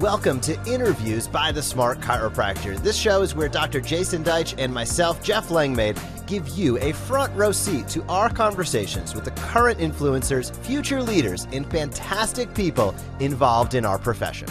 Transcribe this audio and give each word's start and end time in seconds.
Welcome 0.00 0.40
to 0.42 0.58
Interviews 0.64 1.28
by 1.28 1.52
the 1.52 1.62
Smart 1.62 2.00
Chiropractor. 2.00 2.82
This 2.82 2.96
show 2.96 3.20
is 3.20 3.34
where 3.34 3.50
Dr. 3.50 3.82
Jason 3.82 4.24
Deitch 4.24 4.54
and 4.56 4.72
myself, 4.72 5.22
Jeff 5.22 5.50
Langmaid, 5.50 6.00
give 6.26 6.48
you 6.48 6.78
a 6.78 6.94
front 6.94 7.36
row 7.36 7.52
seat 7.52 7.86
to 7.88 8.02
our 8.04 8.30
conversations 8.30 9.14
with 9.14 9.26
the 9.26 9.30
current 9.32 9.78
influencers, 9.78 10.56
future 10.64 11.02
leaders, 11.02 11.46
and 11.52 11.70
fantastic 11.70 12.54
people 12.54 12.94
involved 13.18 13.74
in 13.74 13.84
our 13.84 13.98
profession. 13.98 14.48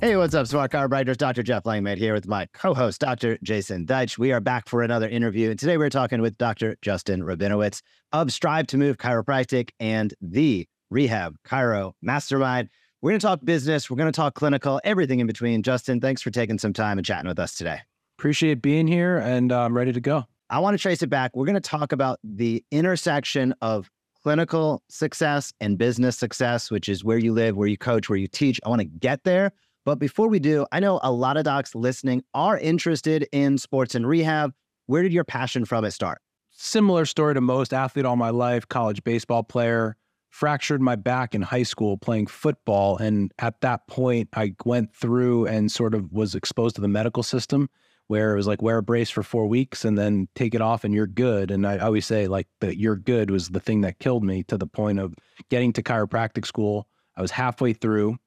Hey, 0.00 0.16
what's 0.16 0.32
up, 0.32 0.46
Smart 0.46 0.72
Chiropractors? 0.72 1.18
Dr. 1.18 1.42
Jeff 1.42 1.66
Langmaid 1.66 1.98
here 1.98 2.14
with 2.14 2.26
my 2.26 2.48
co 2.54 2.72
host, 2.72 3.02
Dr. 3.02 3.36
Jason 3.42 3.84
Deitch. 3.84 4.16
We 4.16 4.32
are 4.32 4.40
back 4.40 4.66
for 4.66 4.80
another 4.82 5.10
interview. 5.10 5.50
And 5.50 5.58
today 5.58 5.76
we're 5.76 5.90
talking 5.90 6.22
with 6.22 6.38
Dr. 6.38 6.78
Justin 6.80 7.20
Rabinowitz 7.20 7.82
of 8.14 8.32
Strive 8.32 8.66
to 8.68 8.78
Move 8.78 8.96
Chiropractic 8.96 9.72
and 9.78 10.14
the 10.22 10.66
Rehab 10.88 11.36
Chiro 11.46 11.92
Mastermind. 12.00 12.70
We're 13.02 13.10
going 13.10 13.20
to 13.20 13.26
talk 13.26 13.44
business, 13.44 13.90
we're 13.90 13.96
going 13.96 14.12
to 14.12 14.16
talk 14.16 14.34
clinical, 14.34 14.80
everything 14.84 15.18
in 15.18 15.26
between. 15.26 15.64
Justin, 15.64 16.00
thanks 16.00 16.22
for 16.22 16.30
taking 16.30 16.56
some 16.56 16.72
time 16.72 16.98
and 16.98 17.04
chatting 17.04 17.26
with 17.26 17.40
us 17.40 17.56
today. 17.56 17.80
Appreciate 18.16 18.62
being 18.62 18.86
here 18.86 19.18
and 19.18 19.50
uh, 19.50 19.62
I'm 19.62 19.76
ready 19.76 19.92
to 19.92 20.00
go. 20.00 20.22
I 20.48 20.60
want 20.60 20.74
to 20.74 20.78
trace 20.80 21.02
it 21.02 21.08
back. 21.10 21.34
We're 21.34 21.46
going 21.46 21.54
to 21.54 21.60
talk 21.60 21.90
about 21.90 22.20
the 22.22 22.64
intersection 22.70 23.56
of 23.60 23.90
clinical 24.22 24.84
success 24.88 25.52
and 25.60 25.76
business 25.76 26.16
success, 26.16 26.70
which 26.70 26.88
is 26.88 27.02
where 27.02 27.18
you 27.18 27.32
live, 27.32 27.56
where 27.56 27.66
you 27.66 27.76
coach, 27.76 28.08
where 28.08 28.20
you 28.20 28.28
teach. 28.28 28.60
I 28.64 28.68
want 28.68 28.78
to 28.82 28.86
get 28.86 29.24
there. 29.24 29.50
But 29.84 29.98
before 29.98 30.28
we 30.28 30.38
do, 30.38 30.64
I 30.70 30.78
know 30.78 31.00
a 31.02 31.10
lot 31.10 31.36
of 31.36 31.42
docs 31.42 31.74
listening 31.74 32.22
are 32.34 32.56
interested 32.56 33.26
in 33.32 33.58
sports 33.58 33.96
and 33.96 34.06
rehab. 34.06 34.52
Where 34.86 35.02
did 35.02 35.12
your 35.12 35.24
passion 35.24 35.64
from 35.64 35.84
it 35.84 35.90
start? 35.90 36.20
Similar 36.52 37.06
story 37.06 37.34
to 37.34 37.40
most 37.40 37.74
athlete 37.74 38.04
all 38.04 38.14
my 38.14 38.30
life, 38.30 38.68
college 38.68 39.02
baseball 39.02 39.42
player, 39.42 39.96
fractured 40.32 40.80
my 40.80 40.96
back 40.96 41.34
in 41.34 41.42
high 41.42 41.62
school 41.62 41.96
playing 41.96 42.26
football. 42.26 42.96
And 42.96 43.32
at 43.38 43.60
that 43.60 43.86
point, 43.86 44.30
I 44.34 44.54
went 44.64 44.94
through 44.94 45.46
and 45.46 45.70
sort 45.70 45.94
of 45.94 46.10
was 46.10 46.34
exposed 46.34 46.74
to 46.76 46.80
the 46.80 46.88
medical 46.88 47.22
system 47.22 47.68
where 48.08 48.32
it 48.32 48.36
was 48.36 48.46
like 48.46 48.60
wear 48.60 48.78
a 48.78 48.82
brace 48.82 49.10
for 49.10 49.22
four 49.22 49.46
weeks 49.46 49.84
and 49.84 49.96
then 49.96 50.28
take 50.34 50.54
it 50.54 50.60
off 50.60 50.84
and 50.84 50.92
you're 50.92 51.06
good. 51.06 51.50
And 51.50 51.66
I 51.66 51.78
always 51.78 52.06
say 52.06 52.26
like 52.26 52.48
the 52.60 52.76
you're 52.76 52.96
good 52.96 53.30
was 53.30 53.50
the 53.50 53.60
thing 53.60 53.82
that 53.82 54.00
killed 54.00 54.24
me 54.24 54.42
to 54.44 54.56
the 54.56 54.66
point 54.66 54.98
of 54.98 55.14
getting 55.50 55.72
to 55.74 55.82
chiropractic 55.82 56.46
school. 56.46 56.88
I 57.14 57.20
was 57.20 57.30
halfway 57.30 57.74
through 57.74 58.18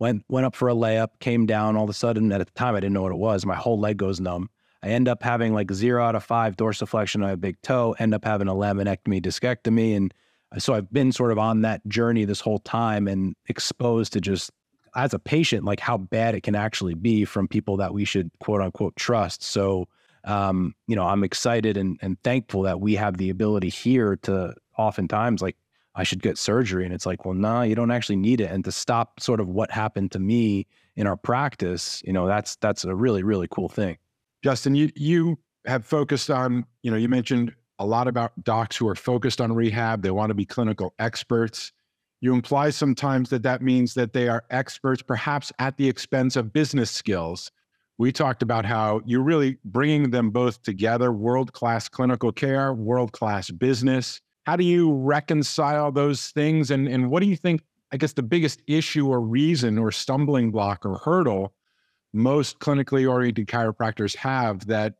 went 0.00 0.24
went 0.28 0.46
up 0.46 0.56
for 0.56 0.68
a 0.68 0.74
layup, 0.74 1.10
came 1.20 1.46
down. 1.46 1.76
All 1.76 1.84
of 1.84 1.90
a 1.90 1.94
sudden, 1.94 2.32
at 2.32 2.38
the 2.38 2.52
time, 2.52 2.74
I 2.74 2.80
didn't 2.80 2.94
know 2.94 3.02
what 3.02 3.12
it 3.12 3.18
was. 3.18 3.46
My 3.46 3.54
whole 3.54 3.78
leg 3.78 3.98
goes 3.98 4.18
numb. 4.18 4.50
I 4.82 4.88
end 4.88 5.06
up 5.06 5.22
having 5.22 5.52
like 5.52 5.70
zero 5.70 6.02
out 6.02 6.16
of 6.16 6.24
five 6.24 6.56
dorsiflexion 6.56 7.16
on 7.16 7.20
my 7.20 7.34
big 7.36 7.60
toe. 7.62 7.94
End 7.98 8.14
up 8.14 8.24
having 8.24 8.48
a 8.48 8.54
laminectomy, 8.54 9.20
discectomy, 9.20 9.94
and 9.94 10.12
so 10.58 10.74
I've 10.74 10.92
been 10.92 11.12
sort 11.12 11.32
of 11.32 11.38
on 11.38 11.62
that 11.62 11.86
journey 11.86 12.24
this 12.24 12.40
whole 12.40 12.58
time 12.58 13.06
and 13.06 13.36
exposed 13.48 14.12
to 14.14 14.20
just 14.20 14.50
as 14.96 15.14
a 15.14 15.18
patient, 15.18 15.64
like 15.64 15.80
how 15.80 15.96
bad 15.96 16.34
it 16.34 16.42
can 16.42 16.54
actually 16.54 16.94
be 16.94 17.24
from 17.24 17.46
people 17.46 17.76
that 17.76 17.94
we 17.94 18.04
should 18.04 18.30
quote 18.40 18.60
unquote 18.60 18.96
trust. 18.96 19.42
So, 19.42 19.86
um, 20.24 20.74
you 20.86 20.96
know, 20.96 21.04
I'm 21.04 21.22
excited 21.22 21.76
and, 21.76 21.98
and 22.02 22.20
thankful 22.22 22.62
that 22.62 22.80
we 22.80 22.96
have 22.96 23.16
the 23.16 23.30
ability 23.30 23.68
here 23.68 24.16
to 24.22 24.54
oftentimes 24.76 25.42
like 25.42 25.56
I 25.94 26.02
should 26.02 26.22
get 26.22 26.38
surgery. 26.38 26.84
And 26.84 26.94
it's 26.94 27.06
like, 27.06 27.24
well, 27.24 27.34
nah, 27.34 27.62
you 27.62 27.74
don't 27.74 27.90
actually 27.90 28.16
need 28.16 28.40
it. 28.40 28.50
And 28.50 28.64
to 28.64 28.72
stop 28.72 29.20
sort 29.20 29.40
of 29.40 29.48
what 29.48 29.70
happened 29.70 30.12
to 30.12 30.18
me 30.18 30.66
in 30.96 31.06
our 31.06 31.16
practice, 31.16 32.02
you 32.04 32.12
know, 32.12 32.26
that's 32.26 32.56
that's 32.56 32.84
a 32.84 32.94
really, 32.94 33.22
really 33.22 33.48
cool 33.50 33.68
thing. 33.68 33.98
Justin, 34.42 34.74
you 34.74 34.90
you 34.96 35.38
have 35.66 35.84
focused 35.84 36.30
on, 36.30 36.64
you 36.82 36.90
know, 36.90 36.96
you 36.96 37.08
mentioned 37.08 37.54
a 37.80 37.84
lot 37.84 38.06
about 38.06 38.32
docs 38.44 38.76
who 38.76 38.86
are 38.86 38.94
focused 38.94 39.40
on 39.40 39.52
rehab. 39.52 40.02
They 40.02 40.12
want 40.12 40.30
to 40.30 40.34
be 40.34 40.46
clinical 40.46 40.94
experts. 41.00 41.72
You 42.20 42.32
imply 42.32 42.70
sometimes 42.70 43.30
that 43.30 43.42
that 43.42 43.62
means 43.62 43.94
that 43.94 44.12
they 44.12 44.28
are 44.28 44.44
experts, 44.50 45.02
perhaps 45.02 45.52
at 45.58 45.76
the 45.76 45.88
expense 45.88 46.36
of 46.36 46.52
business 46.52 46.90
skills. 46.90 47.50
We 47.98 48.12
talked 48.12 48.42
about 48.42 48.64
how 48.64 49.00
you're 49.04 49.22
really 49.22 49.58
bringing 49.64 50.10
them 50.10 50.30
both 50.30 50.62
together 50.62 51.10
world 51.10 51.52
class 51.52 51.88
clinical 51.88 52.30
care, 52.30 52.72
world 52.72 53.10
class 53.10 53.50
business 53.50 54.20
how 54.50 54.56
do 54.56 54.64
you 54.64 54.92
reconcile 54.92 55.92
those 55.92 56.30
things? 56.30 56.70
And, 56.70 56.88
and 56.88 57.10
what 57.10 57.22
do 57.22 57.28
you 57.28 57.36
think, 57.36 57.62
I 57.92 57.96
guess, 57.96 58.14
the 58.14 58.22
biggest 58.22 58.62
issue 58.66 59.08
or 59.08 59.20
reason 59.20 59.78
or 59.78 59.92
stumbling 59.92 60.50
block 60.50 60.84
or 60.84 60.98
hurdle 60.98 61.54
most 62.12 62.58
clinically 62.58 63.08
oriented 63.08 63.46
chiropractors 63.46 64.16
have 64.16 64.66
that 64.66 64.94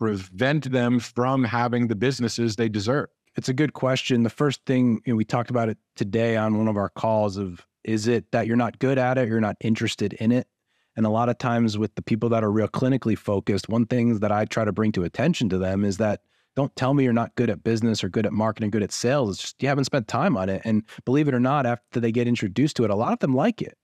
prevent 0.00 0.72
them 0.72 0.98
from 0.98 1.44
having 1.44 1.86
the 1.86 1.94
businesses 1.94 2.56
they 2.56 2.68
deserve? 2.68 3.08
It's 3.36 3.48
a 3.48 3.54
good 3.54 3.74
question. 3.74 4.24
The 4.24 4.30
first 4.30 4.64
thing 4.66 5.00
you 5.06 5.12
know, 5.12 5.16
we 5.16 5.24
talked 5.24 5.50
about 5.50 5.68
it 5.68 5.78
today 5.94 6.36
on 6.36 6.58
one 6.58 6.66
of 6.66 6.76
our 6.76 6.88
calls 6.88 7.36
of 7.36 7.64
is 7.84 8.08
it 8.08 8.32
that 8.32 8.46
you're 8.46 8.56
not 8.56 8.78
good 8.78 8.98
at 8.98 9.18
it, 9.18 9.28
you're 9.28 9.40
not 9.40 9.56
interested 9.60 10.14
in 10.14 10.32
it? 10.32 10.48
And 10.96 11.06
a 11.06 11.10
lot 11.10 11.28
of 11.28 11.38
times 11.38 11.78
with 11.78 11.94
the 11.94 12.02
people 12.02 12.28
that 12.30 12.42
are 12.42 12.50
real 12.50 12.66
clinically 12.66 13.16
focused, 13.16 13.68
one 13.68 13.86
thing 13.86 14.18
that 14.18 14.32
I 14.32 14.44
try 14.46 14.64
to 14.64 14.72
bring 14.72 14.90
to 14.92 15.04
attention 15.04 15.48
to 15.50 15.58
them 15.58 15.84
is 15.84 15.98
that 15.98 16.22
don't 16.56 16.74
tell 16.74 16.94
me 16.94 17.04
you're 17.04 17.12
not 17.12 17.34
good 17.36 17.48
at 17.48 17.62
business 17.62 18.02
or 18.02 18.08
good 18.08 18.26
at 18.26 18.32
marketing, 18.32 18.70
good 18.70 18.82
at 18.82 18.92
sales. 18.92 19.30
It's 19.30 19.42
just 19.42 19.62
you 19.62 19.68
haven't 19.68 19.84
spent 19.84 20.08
time 20.08 20.36
on 20.36 20.48
it. 20.48 20.62
And 20.64 20.82
believe 21.04 21.28
it 21.28 21.34
or 21.34 21.40
not, 21.40 21.64
after 21.64 22.00
they 22.00 22.10
get 22.10 22.26
introduced 22.26 22.76
to 22.76 22.84
it, 22.84 22.90
a 22.90 22.96
lot 22.96 23.12
of 23.12 23.20
them 23.20 23.34
like 23.34 23.62
it. 23.62 23.78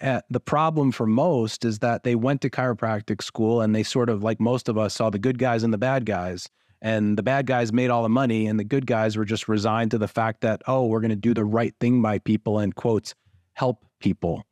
Uh, 0.00 0.20
the 0.30 0.40
problem 0.40 0.92
for 0.92 1.06
most 1.06 1.64
is 1.64 1.80
that 1.80 2.04
they 2.04 2.14
went 2.14 2.40
to 2.42 2.50
chiropractic 2.50 3.22
school 3.22 3.60
and 3.60 3.74
they 3.74 3.82
sort 3.82 4.08
of, 4.08 4.22
like 4.22 4.38
most 4.40 4.68
of 4.68 4.78
us, 4.78 4.94
saw 4.94 5.10
the 5.10 5.18
good 5.18 5.38
guys 5.38 5.62
and 5.62 5.72
the 5.72 5.78
bad 5.78 6.06
guys. 6.06 6.48
And 6.80 7.18
the 7.18 7.24
bad 7.24 7.46
guys 7.46 7.72
made 7.72 7.90
all 7.90 8.04
the 8.04 8.08
money, 8.08 8.46
and 8.46 8.60
the 8.60 8.64
good 8.64 8.86
guys 8.86 9.16
were 9.16 9.24
just 9.24 9.48
resigned 9.48 9.90
to 9.90 9.98
the 9.98 10.06
fact 10.06 10.42
that, 10.42 10.62
oh, 10.68 10.86
we're 10.86 11.00
going 11.00 11.10
to 11.10 11.16
do 11.16 11.34
the 11.34 11.44
right 11.44 11.74
thing 11.80 12.00
by 12.00 12.20
people 12.20 12.60
and, 12.60 12.72
quotes, 12.72 13.16
help 13.54 13.84
people. 13.98 14.44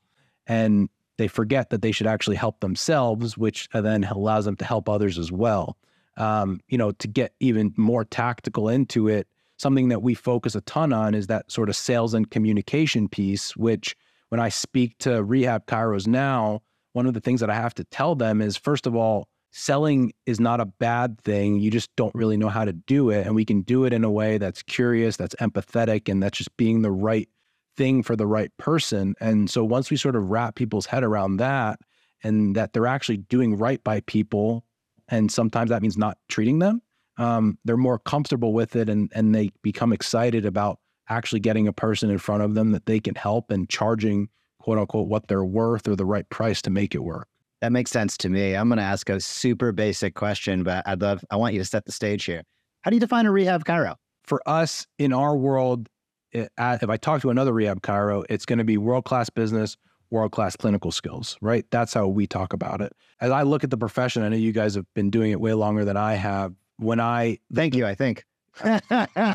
And 0.49 0.89
they 1.19 1.29
forget 1.29 1.71
that 1.71 1.83
they 1.83 1.93
should 1.93 2.09
actually 2.09 2.35
help 2.35 2.59
themselves, 2.59 3.39
which 3.39 3.69
then 3.73 4.03
allows 4.03 4.45
them 4.45 4.57
to 4.57 4.65
help 4.65 4.89
others 4.89 5.19
as 5.19 5.31
well 5.31 5.77
um, 6.17 6.61
you 6.69 6.79
know, 6.79 6.93
to 6.93 7.09
get 7.09 7.35
even 7.41 7.75
more 7.77 8.05
tactical 8.05 8.69
into 8.69 9.09
it, 9.09 9.27
something 9.59 9.89
that 9.89 10.03
we 10.03 10.15
focus 10.15 10.55
a 10.55 10.61
ton 10.63 10.93
on 10.93 11.15
is 11.15 11.27
that 11.27 11.51
sort 11.51 11.69
of 11.69 11.77
sales 11.77 12.15
and 12.15 12.31
communication 12.31 13.09
piece, 13.09 13.57
which 13.57 13.97
when 14.29 14.41
I 14.41 14.49
speak 14.49 14.99
to 14.99 15.23
rehab 15.23 15.67
chiros 15.67 16.07
now, 16.07 16.63
one 16.93 17.07
of 17.07 17.15
the 17.15 17.21
things 17.21 17.41
that 17.41 17.51
I 17.51 17.55
have 17.55 17.75
to 17.75 17.85
tell 17.85 18.15
them 18.15 18.41
is 18.41 18.57
first 18.57 18.87
of 18.87 18.97
all, 18.97 19.29
selling 19.53 20.13
is 20.27 20.41
not 20.41 20.61
a 20.61 20.67
bad 20.67 21.21
thing. 21.23 21.61
You 21.61 21.71
just 21.71 21.95
don't 21.97 22.15
really 22.15 22.37
know 22.37 22.49
how 22.49 22.65
to 22.65 22.73
do 22.73 23.11
it. 23.11 23.27
And 23.27 23.35
we 23.35 23.45
can 23.45 23.63
do 23.63 23.85
it 23.85 23.93
in 23.93 24.05
a 24.05 24.11
way 24.11 24.39
that's 24.39 24.63
curious, 24.63 25.17
that's 25.17 25.35
empathetic, 25.37 26.09
and 26.11 26.23
that's 26.23 26.39
just 26.39 26.57
being 26.57 26.83
the 26.83 26.91
right 26.91 27.29
thing 27.77 28.03
for 28.03 28.17
the 28.17 28.27
right 28.27 28.51
person. 28.59 29.15
And 29.21 29.49
so 29.49 29.65
once 29.65 29.91
we 29.91 29.97
sort 29.97 30.17
of 30.17 30.31
wrap 30.31 30.55
people's 30.55 30.87
head 30.87 31.05
around 31.05 31.37
that 31.39 31.79
and 32.23 32.57
that 32.57 32.73
they're 32.73 32.87
actually 32.87 33.19
doing 33.19 33.57
right 33.57 33.83
by 33.85 34.01
people 34.01 34.65
and 35.09 35.31
sometimes 35.31 35.71
that 35.71 35.83
means 35.83 35.97
not 35.97 36.19
treating 36.29 36.59
them. 36.59 36.83
Um, 37.19 37.59
they're 37.65 37.77
more 37.77 37.99
comfortable 37.99 38.53
with 38.53 38.77
it, 38.77 38.89
and 38.89 39.11
and 39.15 39.35
they 39.35 39.51
become 39.63 39.93
excited 39.93 40.45
about 40.45 40.81
actually 41.09 41.41
getting 41.41 41.69
a 41.69 41.73
person 41.73 42.11
in 42.11 42.19
front 42.19 42.43
of 42.43 42.55
them 42.55 42.73
that 42.73 42.87
they 42.87 43.01
can 43.01 43.15
help 43.15 43.51
and 43.51 43.69
charging 43.69 44.29
quote 44.61 44.79
unquote 44.79 45.09
what 45.09 45.29
they're 45.29 45.45
worth 45.45 45.87
or 45.87 45.95
the 45.95 46.05
right 46.05 46.29
price 46.29 46.61
to 46.63 46.71
make 46.71 46.95
it 46.95 47.05
work. 47.05 47.29
That 47.61 47.73
makes 47.73 47.91
sense 47.91 48.17
to 48.19 48.29
me. 48.29 48.55
I'm 48.55 48.69
going 48.69 48.79
to 48.79 48.85
ask 48.85 49.09
a 49.09 49.21
super 49.21 49.73
basic 49.73 50.15
question, 50.15 50.63
but 50.63 50.87
I'd 50.87 51.01
love 51.01 51.25
I 51.31 51.37
want 51.37 51.55
you 51.55 51.61
to 51.61 51.65
set 51.65 51.85
the 51.85 51.93
stage 51.93 52.25
here. 52.25 52.43
How 52.83 52.91
do 52.91 52.97
you 52.97 53.01
define 53.01 53.27
a 53.27 53.31
rehab 53.31 53.65
chiro? 53.65 53.95
For 54.25 54.43
us 54.47 54.87
in 54.99 55.13
our 55.13 55.37
world, 55.37 55.89
it, 56.33 56.51
if 56.59 56.91
I 56.91 56.97
talk 56.97 57.23
to 57.23 57.31
another 57.31 57.53
rehab 57.53 57.81
chiro, 57.83 58.25
it's 58.29 58.45
going 58.45 58.59
to 58.59 58.65
be 58.65 58.77
world 58.77 59.05
class 59.05 59.31
business, 59.31 59.77
world 60.11 60.33
class 60.33 60.57
clinical 60.57 60.91
skills, 60.91 61.39
right? 61.41 61.65
That's 61.71 61.95
how 61.95 62.09
we 62.09 62.27
talk 62.27 62.53
about 62.53 62.81
it. 62.81 62.93
As 63.21 63.31
I 63.31 63.43
look 63.43 63.65
at 63.65 63.71
the 63.71 63.77
profession, 63.77 64.23
I 64.23 64.29
know 64.29 64.37
you 64.37 64.53
guys 64.53 64.75
have 64.75 64.87
been 64.95 65.11
doing 65.11 65.31
it 65.31 65.41
way 65.41 65.55
longer 65.55 65.85
than 65.85 65.97
I 65.97 66.15
have. 66.15 66.55
When 66.79 67.01
I 67.01 67.39
thank 67.55 67.75
you, 67.75 67.87
I 67.87 67.95
think. 67.95 68.25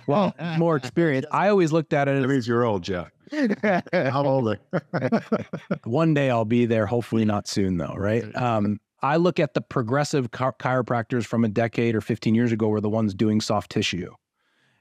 Well, 0.07 0.33
more 0.57 0.75
experience. 0.75 1.25
I 1.31 1.49
always 1.49 1.71
looked 1.71 1.93
at 1.93 2.07
it. 2.07 2.15
As, 2.15 2.21
that 2.21 2.27
means 2.27 2.47
you're 2.47 2.63
old, 2.63 2.83
Jeff. 2.83 3.11
I'm 3.93 4.25
older. 4.25 4.59
one 5.85 6.13
day 6.13 6.29
I'll 6.29 6.45
be 6.45 6.65
there. 6.65 6.85
Hopefully 6.85 7.25
not 7.25 7.47
soon, 7.47 7.77
though. 7.77 7.95
Right. 7.95 8.23
Um, 8.35 8.79
I 9.01 9.17
look 9.17 9.39
at 9.39 9.53
the 9.53 9.61
progressive 9.61 10.31
chiropractors 10.31 11.25
from 11.25 11.43
a 11.43 11.47
decade 11.47 11.95
or 11.95 12.01
15 12.01 12.35
years 12.35 12.51
ago 12.51 12.67
were 12.67 12.81
the 12.81 12.89
ones 12.89 13.13
doing 13.13 13.41
soft 13.41 13.71
tissue. 13.71 14.13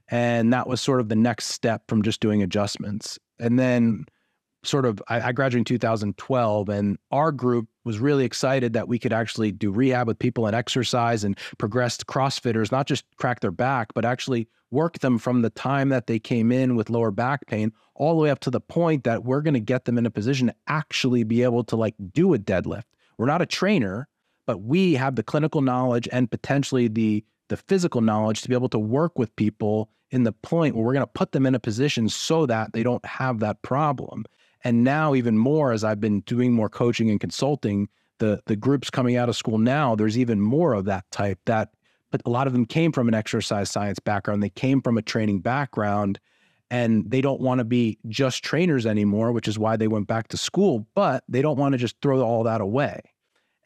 And 0.09 0.53
that 0.53 0.67
was 0.67 0.81
sort 0.81 1.01
of 1.01 1.09
the 1.09 1.17
next 1.17 1.47
step 1.47 1.83
from 1.89 2.03
just 2.03 2.21
doing 2.21 2.43
adjustments. 2.43 3.19
And 3.39 3.59
then 3.59 4.07
sort 4.63 4.85
of 4.85 5.03
I, 5.09 5.21
I, 5.21 5.33
graduated 5.33 5.61
in 5.61 5.77
2012 5.77 6.69
and 6.69 6.99
our 7.11 7.33
group 7.33 7.69
was 7.85 7.99
really 7.99 8.25
excited 8.25 8.73
that 8.75 8.89
we 8.89 8.99
could 8.99 9.13
actually 9.13 9.53
do 9.53 9.71
rehab 9.71 10.07
with 10.07 10.19
people 10.19 10.47
and 10.47 10.55
exercise 10.55 11.25
and 11.25 11.37
progressed 11.59 12.07
crossfitters 12.07 12.71
not 12.71 12.87
just 12.87 13.05
crack 13.17 13.41
their 13.41 13.51
back 13.51 13.95
but 13.95 14.05
actually 14.05 14.49
work 14.71 14.99
them 14.99 15.19
from 15.19 15.43
the 15.43 15.51
time 15.51 15.89
that 15.89 16.07
they 16.07 16.19
came 16.19 16.53
in 16.53 16.77
with 16.77 16.91
lower 16.91 17.11
back 17.11 17.47
pain 17.47 17.73
all 17.95 18.15
the 18.15 18.23
way 18.23 18.31
up 18.31 18.41
to 18.41 18.51
the 18.51 18.61
point 18.61 19.05
that 19.05 19.25
we're 19.25 19.41
going 19.41 19.55
to 19.55 19.61
get 19.61 19.87
them 19.87 19.97
in 19.97 20.07
a 20.07 20.11
position 20.11 20.49
to 20.49 20.55
actually 20.67 21.25
be 21.25 21.43
able 21.43 21.65
to 21.65 21.77
like 21.77 21.95
do 22.13 22.35
a 22.35 22.39
deadlift. 22.39 22.85
We're 23.19 23.27
not 23.27 23.43
a 23.43 23.47
trainer 23.47 24.09
but 24.47 24.63
we 24.63 24.95
have 24.95 25.15
the 25.17 25.23
clinical 25.23 25.61
knowledge 25.61 26.09
and 26.11 26.31
potentially 26.31 26.89
the 26.89 27.25
the 27.49 27.57
physical 27.57 28.01
knowledge 28.01 28.43
to 28.43 28.49
be 28.49 28.55
able 28.55 28.69
to 28.69 28.79
work 28.79 29.19
with 29.19 29.35
people 29.37 29.91
in 30.11 30.25
the 30.25 30.33
point 30.33 30.75
where 30.75 30.85
we're 30.85 30.93
going 30.93 31.05
to 31.05 31.13
put 31.13 31.33
them 31.33 31.47
in 31.47 31.55
a 31.55 31.61
position 31.61 32.09
so 32.09 32.47
that 32.47 32.73
they 32.73 32.83
don't 32.83 33.05
have 33.05 33.41
that 33.41 33.61
problem 33.63 34.25
And 34.65 34.85
now, 34.85 35.15
even 35.15 35.39
more, 35.39 35.73
as 35.73 35.85
I've 35.85 36.01
been 36.01 36.21
doing 36.21 36.53
more 36.53 36.69
coaching 36.69 37.11
and 37.11 37.21
consulting, 37.21 37.89
the 38.19 38.43
the 38.47 38.57
groups 38.57 38.91
coming 38.91 39.17
out 39.17 39.29
of 39.29 39.37
school 39.37 39.59
now, 39.59 39.95
there's 39.95 40.19
even 40.19 40.41
more 40.41 40.75
of 40.75 40.85
that 40.85 41.11
type. 41.11 41.39
That, 41.47 41.71
but 42.11 42.21
a 42.27 42.31
lot 42.31 42.47
of 42.47 42.53
them 42.53 42.67
came 42.67 42.93
from 42.93 43.09
an 43.09 43.15
exercise 43.15 43.71
science 43.71 43.99
background. 43.99 44.43
They 44.43 44.51
came 44.51 44.83
from 44.83 44.99
a 44.99 45.03
training 45.03 45.41
background, 45.41 46.21
and 46.71 47.11
they 47.11 47.21
don't 47.21 47.41
want 47.41 47.59
to 47.59 47.65
be 47.65 47.99
just 48.09 48.45
trainers 48.45 48.87
anymore, 48.87 49.33
which 49.33 49.49
is 49.49 49.59
why 49.59 49.77
they 49.77 49.89
went 49.89 50.07
back 50.07 50.29
to 50.29 50.37
school. 50.37 50.87
But 50.95 51.25
they 51.29 51.43
don't 51.43 51.59
want 51.59 51.73
to 51.73 51.79
just 51.79 51.97
throw 52.03 52.21
all 52.21 52.45
that 52.45 52.61
away. 52.61 53.01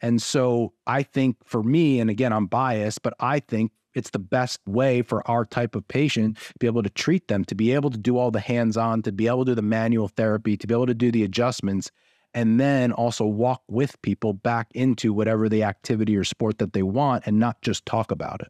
And 0.01 0.21
so 0.21 0.73
I 0.87 1.03
think 1.03 1.37
for 1.45 1.63
me, 1.63 1.99
and 1.99 2.09
again, 2.09 2.31
I'm 2.31 2.47
biased, 2.47 3.01
but 3.01 3.13
I 3.19 3.39
think 3.39 3.71
it's 3.95 4.09
the 4.11 4.19
best 4.19 4.59
way 4.67 5.01
for 5.01 5.27
our 5.29 5.45
type 5.45 5.75
of 5.75 5.87
patient 5.87 6.37
to 6.37 6.53
be 6.59 6.67
able 6.67 6.83
to 6.83 6.89
treat 6.89 7.27
them, 7.27 7.45
to 7.45 7.55
be 7.55 7.71
able 7.71 7.89
to 7.89 7.97
do 7.97 8.17
all 8.17 8.29
the 8.29 8.39
hands 8.39 8.77
on, 8.77 9.01
to 9.03 9.11
be 9.11 9.27
able 9.27 9.45
to 9.45 9.51
do 9.51 9.55
the 9.55 9.61
manual 9.61 10.09
therapy, 10.09 10.57
to 10.57 10.67
be 10.67 10.73
able 10.73 10.85
to 10.85 10.93
do 10.93 11.11
the 11.11 11.23
adjustments, 11.23 11.89
and 12.33 12.59
then 12.59 12.91
also 12.91 13.25
walk 13.25 13.63
with 13.67 13.99
people 14.01 14.33
back 14.33 14.67
into 14.75 15.13
whatever 15.13 15.47
the 15.47 15.63
activity 15.63 16.15
or 16.17 16.23
sport 16.25 16.57
that 16.59 16.73
they 16.73 16.83
want 16.83 17.25
and 17.25 17.39
not 17.39 17.61
just 17.61 17.85
talk 17.85 18.11
about 18.11 18.41
it. 18.41 18.49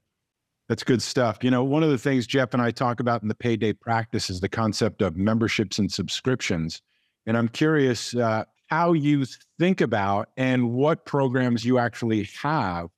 That's 0.67 0.83
good 0.83 1.03
stuff. 1.03 1.43
You 1.43 1.51
know, 1.51 1.63
one 1.63 1.83
of 1.83 1.91
the 1.91 1.97
things 1.97 2.25
Jeff 2.25 2.53
and 2.53 2.61
I 2.61 2.71
talk 2.71 2.99
about 2.99 3.21
in 3.21 3.27
the 3.27 3.35
payday 3.35 3.73
practice 3.73 4.31
is 4.31 4.39
the 4.39 4.49
concept 4.49 5.03
of 5.03 5.15
memberships 5.15 5.77
and 5.77 5.91
subscriptions. 5.91 6.81
And 7.27 7.37
I'm 7.37 7.47
curious 7.47 8.15
uh, 8.15 8.45
how 8.67 8.93
you 8.93 9.25
think 9.59 9.81
about 9.81 10.29
and 10.37 10.73
what 10.73 11.05
programs 11.05 11.63
you 11.63 11.77
actually 11.77 12.27
have 12.41 12.89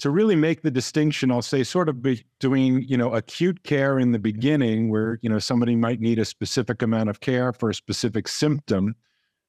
to 0.00 0.10
really 0.10 0.36
make 0.36 0.62
the 0.62 0.70
distinction, 0.70 1.30
I'll 1.30 1.42
say, 1.42 1.62
sort 1.62 1.88
of 1.88 2.02
between 2.02 2.82
you 2.82 2.96
know 2.96 3.14
acute 3.14 3.62
care 3.62 3.98
in 3.98 4.12
the 4.12 4.18
beginning, 4.18 4.90
where 4.90 5.18
you 5.22 5.28
know 5.30 5.38
somebody 5.38 5.76
might 5.76 6.00
need 6.00 6.18
a 6.18 6.24
specific 6.24 6.82
amount 6.82 7.10
of 7.10 7.20
care 7.20 7.52
for 7.52 7.70
a 7.70 7.74
specific 7.74 8.28
symptom 8.28 8.96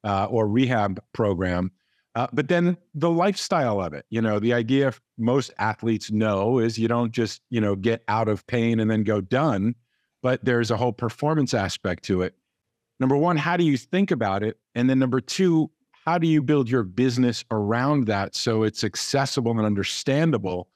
uh, 0.03 0.25
or 0.25 0.48
rehab 0.48 1.01
program, 1.13 1.71
uh, 2.15 2.27
but 2.33 2.48
then 2.48 2.77
the 2.94 3.09
lifestyle 3.09 3.81
of 3.81 3.94
it. 3.94 4.06
You 4.09 4.21
know, 4.21 4.39
the 4.39 4.53
idea 4.53 4.94
most 5.18 5.51
athletes 5.57 6.12
know 6.12 6.59
is 6.59 6.77
you 6.77 6.88
don't 6.88 7.12
just 7.12 7.42
you 7.50 7.62
know 7.62 7.75
get 7.75 8.04
out 8.07 8.27
of 8.27 8.45
pain 8.47 8.80
and 8.80 8.92
then 8.92 9.04
go 9.04 9.21
done, 9.21 9.75
but 10.21 10.44
there's 10.44 10.71
a 10.71 10.77
whole 10.77 10.94
performance 10.94 11.54
aspect 11.54 12.04
to 12.06 12.21
it. 12.21 12.36
Number 13.00 13.18
one, 13.18 13.38
how 13.38 13.57
do 13.57 13.63
you 13.63 13.77
think 13.77 14.12
about 14.12 14.44
it? 14.44 14.57
And 14.75 14.89
then 14.89 15.00
number 15.00 15.21
two, 15.21 15.71
how 16.11 16.17
do 16.17 16.27
you 16.27 16.41
build 16.41 16.69
your 16.69 16.83
business 16.83 17.45
around 17.51 18.05
that 18.05 18.35
so 18.35 18.63
it's 18.63 18.83
accessible 18.83 19.51
and 19.51 19.61
understandable 19.61 20.67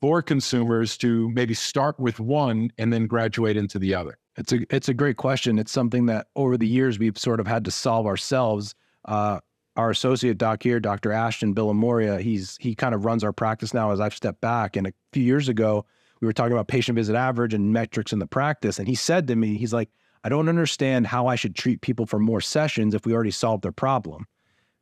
for 0.00 0.22
consumers 0.22 0.96
to 0.96 1.28
maybe 1.30 1.54
start 1.54 1.98
with 1.98 2.20
one 2.20 2.70
and 2.78 2.92
then 2.92 3.08
graduate 3.08 3.56
into 3.56 3.80
the 3.80 3.92
other? 3.92 4.16
It's 4.36 4.52
a 4.52 4.60
it's 4.72 4.88
a 4.88 4.94
great 4.94 5.16
question. 5.16 5.58
It's 5.58 5.72
something 5.72 6.06
that 6.06 6.28
over 6.36 6.56
the 6.56 6.68
years 6.68 7.00
we've 7.00 7.18
sort 7.18 7.40
of 7.40 7.48
had 7.48 7.64
to 7.64 7.72
solve 7.72 8.06
ourselves. 8.06 8.76
Uh, 9.06 9.40
our 9.74 9.90
associate 9.90 10.38
doc 10.38 10.62
here, 10.62 10.78
Dr. 10.78 11.10
Ashton 11.10 11.52
Billamoria, 11.52 12.20
he's 12.20 12.56
he 12.60 12.76
kind 12.76 12.94
of 12.94 13.04
runs 13.04 13.24
our 13.24 13.32
practice 13.32 13.74
now 13.74 13.90
as 13.90 13.98
I've 13.98 14.14
stepped 14.14 14.40
back. 14.40 14.76
And 14.76 14.86
a 14.86 14.92
few 15.12 15.24
years 15.24 15.48
ago, 15.48 15.84
we 16.20 16.26
were 16.26 16.32
talking 16.32 16.52
about 16.52 16.68
patient 16.68 16.94
visit 16.94 17.16
average 17.16 17.54
and 17.54 17.72
metrics 17.72 18.12
in 18.12 18.20
the 18.20 18.28
practice, 18.28 18.78
and 18.78 18.86
he 18.86 18.94
said 18.94 19.26
to 19.26 19.34
me, 19.34 19.56
he's 19.56 19.72
like, 19.72 19.90
I 20.22 20.28
don't 20.28 20.48
understand 20.48 21.08
how 21.08 21.26
I 21.26 21.34
should 21.34 21.56
treat 21.56 21.80
people 21.80 22.06
for 22.06 22.20
more 22.20 22.40
sessions 22.40 22.94
if 22.94 23.04
we 23.04 23.14
already 23.14 23.32
solved 23.32 23.64
their 23.64 23.72
problem. 23.72 24.26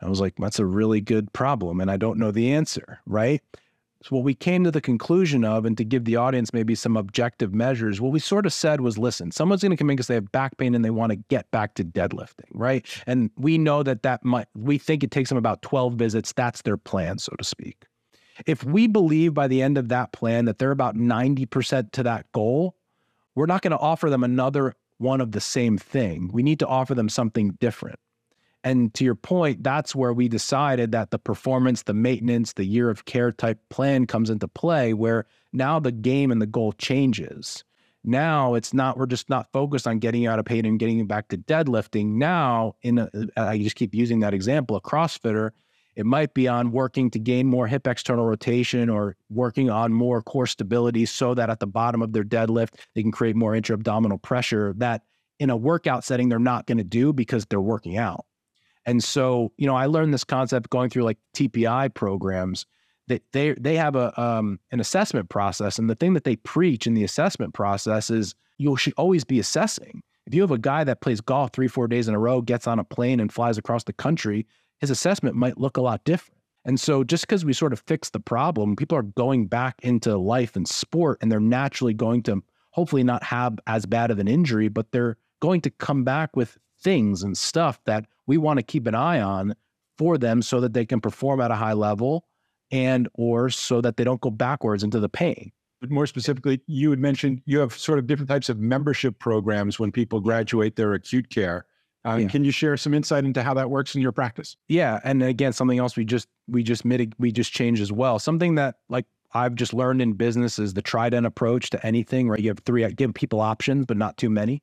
I 0.05 0.09
was 0.09 0.21
like, 0.21 0.35
that's 0.37 0.59
a 0.59 0.67
really 0.67 1.01
good 1.01 1.33
problem. 1.33 1.81
And 1.81 1.91
I 1.91 1.97
don't 1.97 2.19
know 2.19 2.31
the 2.31 2.53
answer, 2.53 3.01
right? 3.07 3.41
So, 4.03 4.17
what 4.17 4.25
we 4.25 4.35
came 4.35 4.65
to 4.65 4.71
the 4.71 4.83
conclusion 4.83 5.47
of, 5.47 5.65
and 5.65 5.79
to 5.79 5.85
give 5.85 6.05
the 6.05 6.17
audience 6.17 6.53
maybe 6.53 6.75
some 6.75 6.95
objective 6.95 7.55
measures, 7.55 8.03
what 8.03 8.13
we 8.13 8.21
sort 8.21 8.45
of 8.45 8.53
said 8.53 8.83
was 8.83 8.99
listen, 8.99 9.31
someone's 9.31 9.63
going 9.63 9.71
to 9.71 9.79
come 9.79 9.89
in 9.89 9.97
because 9.97 10.09
they 10.09 10.15
have 10.15 10.31
back 10.31 10.59
pain 10.59 10.75
and 10.75 10.85
they 10.85 10.91
want 10.91 11.11
to 11.11 11.17
get 11.17 11.51
back 11.51 11.73
to 11.77 11.85
deadlifting, 11.85 12.51
right? 12.53 12.87
And 13.07 13.31
we 13.39 13.57
know 13.57 13.83
that 13.83 14.03
that 14.03 14.23
might, 14.23 14.47
we 14.55 14.77
think 14.77 15.03
it 15.03 15.11
takes 15.11 15.31
them 15.31 15.39
about 15.39 15.63
12 15.63 15.95
visits. 15.95 16.35
That's 16.35 16.61
their 16.61 16.77
plan, 16.77 17.17
so 17.17 17.35
to 17.39 17.45
speak. 17.45 17.87
If 18.45 18.63
we 18.63 18.89
believe 18.89 19.33
by 19.33 19.49
the 19.49 19.63
end 19.63 19.79
of 19.79 19.89
that 19.89 20.13
plan 20.13 20.45
that 20.45 20.59
they're 20.59 20.71
about 20.71 20.97
90% 20.97 21.93
to 21.93 22.03
that 22.03 22.31
goal, 22.33 22.77
we're 23.35 23.47
not 23.47 23.63
going 23.63 23.71
to 23.71 23.79
offer 23.79 24.11
them 24.11 24.23
another 24.23 24.75
one 24.99 25.23
of 25.23 25.33
the 25.33 25.41
same 25.41 25.79
thing. 25.79 26.29
We 26.31 26.43
need 26.43 26.59
to 26.59 26.67
offer 26.67 26.95
them 26.95 27.09
something 27.09 27.53
different. 27.59 27.99
And 28.65 28.95
to 28.95 29.05
your 29.05 29.15
point, 29.15 29.63
that's 29.63 29.95
where 29.95 30.15
we 30.15 30.27
decided 30.27 30.91
that 30.93 31.11
the 31.11 31.19
performance, 31.19 31.83
the 31.83 31.93
maintenance, 31.93 32.55
the 32.55 32.65
year 32.65 32.89
of 32.89 33.05
care 33.05 33.31
type 33.31 33.61
plan 33.69 34.07
comes 34.07 34.31
into 34.31 34.49
play, 34.49 34.95
where 34.95 35.27
now 35.53 35.79
the 35.79 35.93
game 35.93 36.33
and 36.33 36.41
the 36.41 36.47
goal 36.47 36.73
changes. 36.73 37.63
Now 38.05 38.55
it's 38.55 38.73
not, 38.73 38.97
we're 38.97 39.07
just 39.07 39.29
not 39.29 39.53
focused 39.53 39.87
on 39.87 39.99
getting 39.99 40.27
out 40.27 40.39
of 40.39 40.47
pain 40.47 40.65
and 40.65 40.79
getting 40.79 41.07
back 41.07 41.29
to 41.29 41.37
deadlifting. 41.37 42.15
Now, 42.15 42.77
in 42.83 42.99
a, 42.99 43.11
I 43.37 43.59
just 43.59 43.77
keep 43.77 43.95
using 43.95 44.21
that 44.21 44.33
example, 44.33 44.77
a 44.77 44.81
CrossFitter, 44.81 45.51
it 45.95 46.07
might 46.07 46.33
be 46.33 46.49
on 46.49 46.73
working 46.73 47.11
to 47.11 47.19
gain 47.19 47.47
more 47.47 47.67
hip 47.67 47.87
external 47.87 48.27
rotation 48.27 48.89
or 48.89 49.15
working 49.29 49.69
on 49.71 49.93
more 49.93 50.23
core 50.23 50.47
stability 50.47 51.05
so 51.07 51.35
that 51.35 51.51
at 51.51 51.61
the 51.61 51.67
bottom 51.67 52.01
of 52.03 52.15
their 52.15 52.25
deadlift, 52.25 52.81
they 52.95 53.03
can 53.03 53.13
create 53.13 53.37
more 53.37 53.55
intra 53.55 53.75
abdominal 53.75 54.19
pressure 54.19 54.73
that 54.79 55.03
in 55.39 55.51
a 55.51 55.57
workout 55.57 56.03
setting, 56.03 56.31
they're 56.31 56.39
not 56.39 56.67
going 56.67 56.79
to 56.79 56.85
do 56.85 57.13
because 57.13 57.45
they're 57.47 57.61
working 57.61 57.97
out. 57.99 58.25
And 58.87 59.03
so, 59.03 59.53
you 59.57 59.67
know, 59.67 59.77
I 59.77 59.87
learned 59.87 60.13
this 60.13 60.25
concept 60.25 60.71
going 60.71 60.91
through 60.91 61.05
like 61.05 61.19
TPI 61.35 61.95
programs 61.95 62.67
that 63.09 63.23
they 63.33 63.53
they 63.55 63.77
have 63.77 63.97
a 63.97 64.19
um, 64.21 64.59
an 64.71 64.81
assessment 64.81 65.29
process, 65.29 65.79
and 65.79 65.91
the 65.91 65.95
thing 65.95 66.15
that 66.15 66.25
they 66.25 66.37
preach 66.37 66.87
in 66.87 66.95
the 66.95 67.05
assessment 67.05 67.55
process 67.55 68.11
is 68.11 68.35
you 68.59 68.77
should 68.77 68.95
always 68.97 69.25
be 69.25 69.39
assessing. 69.39 70.03
If 70.27 70.35
you 70.35 70.41
have 70.41 70.51
a 70.51 70.59
guy 70.59 70.85
that 70.85 71.03
plays 71.03 71.21
golf 71.21 71.53
three 71.53 71.69
four 71.69 71.87
days 71.87 72.09
in 72.09 72.15
a 72.15 72.19
row, 72.19 72.41
gets 72.41 72.67
on 72.67 72.79
a 72.79 72.85
plane 72.85 73.21
and 73.21 73.33
flies 73.33 73.59
across 73.59 73.85
the 73.85 73.93
country, 73.93 74.47
his 74.81 74.91
assessment 74.91 75.37
might 75.37 75.59
look 75.59 75.77
a 75.77 75.83
lot 75.83 76.05
different. 76.05 76.41
And 76.65 76.81
so, 76.81 77.05
just 77.05 77.27
because 77.27 77.45
we 77.45 77.53
sort 77.53 77.75
of 77.75 77.83
fix 77.87 78.11
the 78.11 78.21
problem, 78.21 78.75
people 78.75 78.97
are 78.97 79.03
going 79.03 79.47
back 79.47 79.77
into 79.83 80.17
life 80.17 80.57
and 80.57 80.67
sport, 80.67 81.19
and 81.21 81.31
they're 81.31 81.41
naturally 81.41 81.95
going 81.95 82.23
to 82.25 82.43
hopefully 82.71 83.05
not 83.05 83.23
have 83.23 83.59
as 83.67 83.87
bad 83.87 84.11
of 84.11 84.19
an 84.19 84.29
injury, 84.29 84.69
but 84.69 84.91
they're 84.91 85.17
going 85.41 85.61
to 85.61 85.71
come 85.71 86.05
back 86.05 86.35
with 86.35 86.59
things 86.85 87.23
and 87.23 87.37
stuff 87.37 87.81
that 87.87 88.07
we 88.27 88.37
want 88.37 88.59
to 88.59 88.63
keep 88.63 88.87
an 88.87 88.95
eye 88.95 89.21
on 89.21 89.57
for 89.99 90.19
them 90.19 90.43
so 90.43 90.61
that 90.61 90.75
they 90.75 90.87
can 90.87 91.01
perform 91.01 91.41
at 91.41 91.51
a 91.51 91.55
high 91.55 91.73
level 91.73 92.27
and 92.71 93.09
or 93.15 93.51
so 93.51 93.81
that 93.81 93.97
they 93.97 94.05
don't 94.05 94.21
go 94.21 94.31
backwards 94.31 94.83
into 94.83 95.01
the 95.01 95.09
pain. 95.09 95.51
But 95.81 95.91
more 95.91 96.07
specifically, 96.07 96.61
you 96.67 96.91
had 96.91 96.99
mentioned 96.99 97.43
you 97.47 97.59
have 97.59 97.77
sort 97.77 97.99
of 97.99 98.07
different 98.07 98.29
types 98.29 98.49
of 98.49 98.59
membership 98.59 99.19
programs 99.19 99.79
when 99.79 99.93
people 99.93 100.21
graduate 100.21 100.77
their 100.77 100.95
acute 100.95 101.29
care. 101.31 101.67
Uh, 102.07 102.17
yeah. 102.17 102.29
Can 102.29 102.45
you 102.45 102.51
share 102.51 102.77
some 102.77 102.93
insight 102.93 103.25
into 103.25 103.43
how 103.43 103.55
that 103.55 103.71
works 103.71 103.95
in 103.95 104.03
your 104.03 104.13
practice? 104.13 104.57
Yeah, 104.69 105.01
and 105.05 105.23
again, 105.23 105.53
something 105.53 105.79
else 105.79 105.97
we 105.97 106.05
just 106.05 106.29
we 106.49 106.63
just 106.63 106.85
mitig- 106.85 107.15
we 107.19 107.33
just 107.33 107.53
changed 107.53 107.81
as 107.81 107.91
well. 107.91 108.19
Something 108.19 108.57
that 108.57 108.77
like 108.89 109.07
I've 109.33 109.55
just 109.55 109.73
learned 109.73 110.03
in 110.03 110.13
business 110.13 110.59
is 110.59 110.75
the 110.75 110.83
trident 110.83 111.27
approach 111.27 111.71
to 111.71 111.87
anything. 111.87 112.29
Right, 112.29 112.41
you 112.41 112.49
have 112.51 112.59
three 112.61 112.87
give 112.93 113.15
people 113.15 113.41
options, 113.41 113.87
but 113.87 113.97
not 113.97 114.17
too 114.17 114.31
many. 114.31 114.63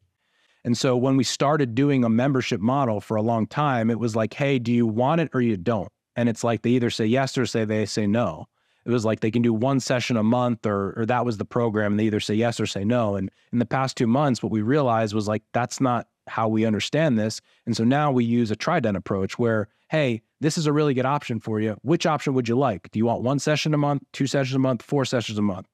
And 0.64 0.78
so 0.78 0.96
when 0.96 1.18
we 1.18 1.24
started 1.24 1.74
doing 1.74 2.04
a 2.04 2.10
membership 2.10 2.62
model 2.62 3.02
for 3.02 3.18
a 3.18 3.22
long 3.22 3.48
time, 3.48 3.90
it 3.90 4.00
was 4.00 4.16
like, 4.16 4.34
hey, 4.34 4.60
do 4.60 4.72
you 4.72 4.86
want 4.86 5.22
it 5.22 5.30
or 5.34 5.42
you 5.42 5.58
don't? 5.58 5.92
And 6.16 6.30
it's 6.30 6.44
like 6.44 6.62
they 6.62 6.72
either 6.72 6.90
say 6.90 7.06
yes 7.06 7.38
or 7.38 7.46
say 7.46 7.66
they 7.66 7.86
say 7.86 8.06
no. 8.06 8.48
It 8.86 8.92
was 8.92 9.06
like 9.06 9.20
they 9.20 9.32
can 9.32 9.42
do 9.42 9.54
one 9.54 9.80
session 9.80 10.18
a 10.18 10.24
month 10.24 10.66
or 10.66 10.94
or 10.98 11.06
that 11.06 11.26
was 11.26 11.38
the 11.38 11.46
program. 11.46 11.94
And 11.94 12.00
They 12.00 12.06
either 12.06 12.20
say 12.20 12.34
yes 12.34 12.60
or 12.60 12.66
say 12.66 12.84
no. 12.84 13.16
And 13.16 13.30
in 13.52 13.60
the 13.60 13.66
past 13.66 13.96
two 13.96 14.08
months, 14.08 14.42
what 14.42 14.52
we 14.52 14.62
realized 14.62 15.14
was 15.14 15.28
like 15.28 15.44
that's 15.54 15.80
not 15.80 16.08
how 16.28 16.48
we 16.48 16.66
understand 16.66 17.18
this. 17.18 17.42
And 17.66 17.76
so 17.76 17.84
now 17.84 18.12
we 18.12 18.24
use 18.24 18.52
a 18.52 18.56
trident 18.56 18.98
approach 18.98 19.38
where, 19.38 19.68
hey, 19.90 20.22
this 20.40 20.58
is 20.58 20.66
a 20.66 20.74
really 20.74 20.94
good 20.94 21.06
option 21.06 21.40
for 21.40 21.60
you. 21.60 21.78
Which 21.82 22.06
option 22.06 22.34
would 22.34 22.48
you 22.48 22.58
like? 22.58 22.90
Do 22.92 23.00
you 23.00 23.06
want 23.06 23.22
one 23.22 23.40
session 23.40 23.74
a 23.74 23.78
month, 23.78 24.04
two 24.14 24.28
sessions 24.28 24.56
a 24.56 24.60
month, 24.60 24.82
four 24.82 25.06
sessions 25.06 25.38
a 25.38 25.44
month? 25.44 25.68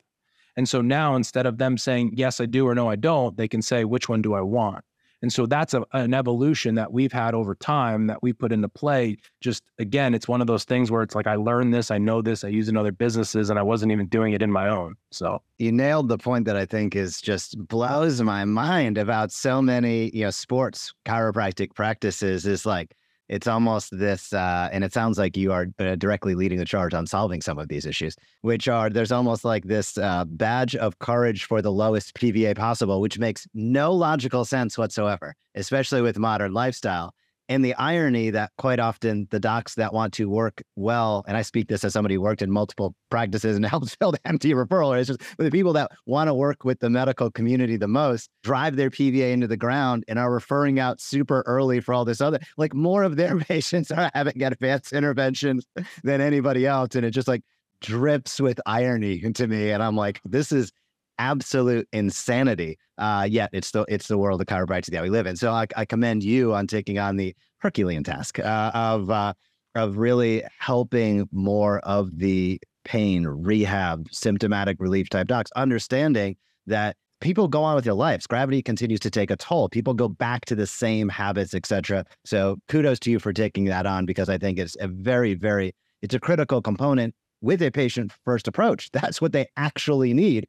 And 0.58 0.68
so 0.68 0.82
now 0.82 1.16
instead 1.16 1.46
of 1.46 1.60
them 1.60 1.78
saying, 1.78 2.12
yes, 2.16 2.42
I 2.42 2.46
do 2.46 2.68
or 2.68 2.76
no, 2.76 2.90
I 2.90 2.96
don't, 2.98 3.38
they 3.38 3.48
can 3.48 3.62
say, 3.62 3.86
which 3.86 4.10
one 4.10 4.22
do 4.22 4.34
I 4.34 4.42
want? 4.42 4.84
And 5.22 5.34
so 5.34 5.46
that's 5.48 5.74
a, 5.74 5.84
an 5.94 6.14
evolution 6.14 6.76
that 6.76 6.92
we've 6.92 7.12
had 7.12 7.34
over 7.34 7.56
time 7.56 8.06
that 8.08 8.22
we 8.22 8.34
put 8.34 8.52
into 8.52 8.70
play. 8.70 9.18
Just 9.42 9.64
again, 9.80 10.14
it's 10.14 10.28
one 10.28 10.42
of 10.42 10.48
those 10.48 10.64
things 10.64 10.92
where 10.92 11.02
it's 11.02 11.16
like 11.16 11.26
I 11.26 11.36
learned 11.36 11.74
this, 11.74 11.90
I 11.90 11.98
know 11.98 12.22
this, 12.22 12.44
I 12.44 12.50
use 12.50 12.70
in 12.70 12.78
other 12.78 12.92
businesses, 12.92 13.50
and 13.50 13.58
I 13.58 13.64
wasn't 13.64 13.92
even 13.92 14.06
doing 14.08 14.34
it 14.34 14.44
in 14.44 14.52
my 14.52 14.70
own. 14.70 14.96
So 15.12 15.42
you 15.58 15.72
nailed 15.72 16.10
the 16.10 16.20
point 16.20 16.46
that 16.46 16.56
I 16.56 16.66
think 16.66 16.96
is 16.96 17.20
just 17.20 17.58
blows 17.68 18.22
my 18.22 18.46
mind 18.46 18.98
about 18.98 19.32
so 19.32 19.60
many, 19.60 20.12
you 20.16 20.24
know, 20.24 20.30
sports 20.30 20.94
chiropractic 21.06 21.74
practices 21.74 22.46
is 22.46 22.66
like 22.66 22.96
it's 23.30 23.48
almost 23.48 23.98
this, 23.98 24.32
uh, 24.34 24.70
and 24.72 24.84
it 24.84 24.94
sounds 24.94 25.18
like 25.18 25.36
you 25.36 25.52
are 25.52 25.68
uh, 25.80 25.96
directly 25.96 26.36
leading 26.36 26.58
the 26.58 26.66
charge 26.66 26.94
on 26.94 27.06
solving 27.06 27.42
some 27.42 27.60
of 27.60 27.68
these 27.68 27.86
issues, 27.86 28.16
which 28.42 28.68
are 28.68 28.90
there's 28.90 29.12
almost 29.12 29.44
like 29.44 29.66
this 29.66 29.98
uh, 29.98 30.24
badge 30.26 30.76
of 30.76 31.00
courage 31.00 31.44
for 31.44 31.62
the 31.62 31.72
lowest 31.72 32.14
PVA 32.16 32.56
possible, 32.56 33.02
which 33.02 33.20
makes 33.20 33.48
no 33.54 33.94
logical 33.94 34.46
sense 34.46 34.78
whatsoever, 34.78 35.36
especially 35.56 36.02
with 36.02 36.18
modern 36.18 36.54
lifestyle. 36.54 37.14
And 37.50 37.64
the 37.64 37.74
irony 37.76 38.30
that 38.32 38.52
quite 38.58 38.80
often 38.80 39.28
the 39.32 39.40
docs 39.40 39.76
that 39.76 39.94
want 39.94 40.14
to 40.14 40.30
work 40.30 40.62
well, 40.76 41.24
and 41.28 41.38
I 41.38 41.42
speak 41.42 41.70
this 41.70 41.84
as 41.84 41.94
somebody 41.94 42.16
who 42.16 42.22
worked 42.22 42.42
in 42.42 42.52
multiple 42.52 42.94
practices 43.10 43.56
and 43.56 43.66
helped 43.68 43.96
fill 43.98 44.12
the 44.12 44.20
empty 44.26 44.54
referral, 44.54 44.98
it's 44.98 45.08
just 45.08 45.22
the 45.38 45.52
people 45.52 45.74
that 45.74 45.92
want 46.06 46.28
to 46.28 46.34
work 46.34 46.64
with 46.64 46.80
the 46.80 46.90
medical 46.90 47.32
community 47.32 47.78
the 47.78 47.88
most 47.88 48.30
drive 48.44 48.76
their 48.76 48.90
PVA 48.90 49.32
into 49.32 49.48
the 49.48 49.58
ground 49.58 50.04
and 50.08 50.20
are 50.20 50.32
referring 50.32 50.80
out 50.80 51.00
super 51.00 51.44
early 51.46 51.80
for 51.80 51.94
all 51.94 52.06
this 52.06 52.22
other, 52.22 52.40
like 52.58 52.74
more 52.74 53.04
of 53.04 53.16
their 53.16 53.38
patients 53.40 53.92
are 53.92 54.12
having 54.14 54.44
advanced 54.44 54.94
interventions 54.94 55.66
than 56.04 56.22
anybody 56.22 56.66
else. 56.66 56.96
And 56.96 57.06
it 57.06 57.12
just 57.12 57.28
like 57.28 57.44
drips 57.82 58.40
with 58.40 58.60
irony 58.66 59.24
into 59.24 59.48
me. 59.48 59.72
And 59.72 59.82
I'm 59.82 59.96
like, 59.96 60.20
this 60.26 60.52
is 60.52 60.72
absolute 61.20 61.88
insanity. 61.94 62.78
Uh, 62.98 63.28
yet 63.30 63.50
it's 63.54 63.72
the 63.72 63.86
it's 63.88 64.08
the 64.08 64.18
world 64.18 64.42
of 64.42 64.48
chiropractic 64.48 64.92
that 64.92 65.04
we 65.04 65.10
live 65.10 65.28
in. 65.28 65.36
So 65.36 65.52
I, 65.52 65.68
I 65.76 65.86
commend 65.86 66.24
you 66.24 66.54
on 66.54 66.68
taking 66.68 67.00
on 67.00 67.18
the 67.18 67.36
Herculean 67.60 68.04
task 68.04 68.40
uh, 68.40 68.72
of 68.74 69.10
uh, 69.10 69.34
of 69.76 69.98
really 69.98 70.44
helping 70.60 71.28
more 71.32 71.80
of 71.80 72.18
the 72.18 72.60
pain, 72.84 73.26
rehab, 73.26 74.08
symptomatic 74.12 74.78
relief 74.80 75.10
type 75.10 75.28
docs, 75.28 75.52
understanding 75.56 76.36
that 76.66 76.96
people 77.20 77.48
go 77.48 77.64
on 77.64 77.76
with 77.76 77.84
their 77.84 77.94
lives. 77.94 78.28
Gravity 78.28 78.62
continues 78.62 79.00
to 79.02 79.10
take 79.10 79.30
a 79.32 79.36
toll. 79.36 79.70
People 79.70 79.94
go 79.94 80.08
back 80.08 80.46
to 80.46 80.56
the 80.56 80.68
same 80.68 81.10
habits, 81.10 81.54
etc. 81.54 82.06
So 82.26 82.58
kudos 82.68 83.00
to 83.02 83.12
you 83.12 83.20
for 83.20 83.34
taking 83.34 83.66
that 83.66 83.86
on 83.86 84.06
because 84.06 84.30
I 84.30 84.38
think 84.38 84.58
it's 84.58 84.78
a 84.80 84.88
very, 84.88 85.34
very 85.34 85.74
it's 86.02 86.14
a 86.14 86.20
critical 86.20 86.62
component 86.62 87.16
with 87.42 87.62
a 87.62 87.72
patient 87.72 88.12
first 88.24 88.48
approach. 88.48 88.90
That's 88.94 89.22
what 89.22 89.32
they 89.32 89.48
actually 89.58 90.14
need 90.14 90.48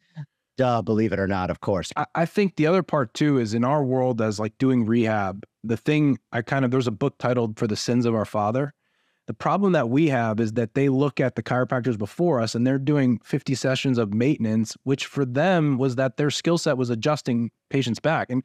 duh, 0.58 0.82
believe 0.82 1.12
it 1.12 1.20
or 1.20 1.26
not, 1.26 1.50
of 1.50 1.60
course. 1.62 1.90
I, 1.96 2.04
I, 2.14 2.26
think 2.26 2.56
the 2.56 2.66
other 2.66 2.82
part 2.82 3.14
too 3.14 3.38
is 3.38 3.54
in 3.54 3.64
our 3.64 3.82
world 3.82 4.20
as 4.20 4.38
like 4.38 4.58
doing 4.58 4.84
rehab, 4.84 5.46
the 5.64 5.76
thing 5.76 6.18
I 6.32 6.42
kind 6.42 6.64
of, 6.64 6.70
there's 6.70 6.86
a 6.86 6.92
book 6.92 7.16
titled 7.18 7.58
For 7.58 7.66
the 7.66 7.76
Sins 7.76 8.04
of 8.04 8.14
Our 8.14 8.26
Father. 8.26 8.74
The 9.28 9.34
problem 9.34 9.72
that 9.72 9.88
we 9.88 10.08
have 10.08 10.40
is 10.40 10.54
that 10.54 10.74
they 10.74 10.88
look 10.88 11.20
at 11.20 11.36
the 11.36 11.42
chiropractors 11.42 11.96
before 11.96 12.40
us 12.40 12.54
and 12.54 12.66
they're 12.66 12.78
doing 12.78 13.20
50 13.24 13.54
sessions 13.54 13.98
of 13.98 14.12
maintenance, 14.12 14.76
which 14.82 15.06
for 15.06 15.24
them 15.24 15.78
was 15.78 15.96
that 15.96 16.16
their 16.16 16.30
skill 16.30 16.58
set 16.58 16.76
was 16.76 16.90
adjusting 16.90 17.50
patients 17.70 18.00
back. 18.00 18.28
And 18.30 18.42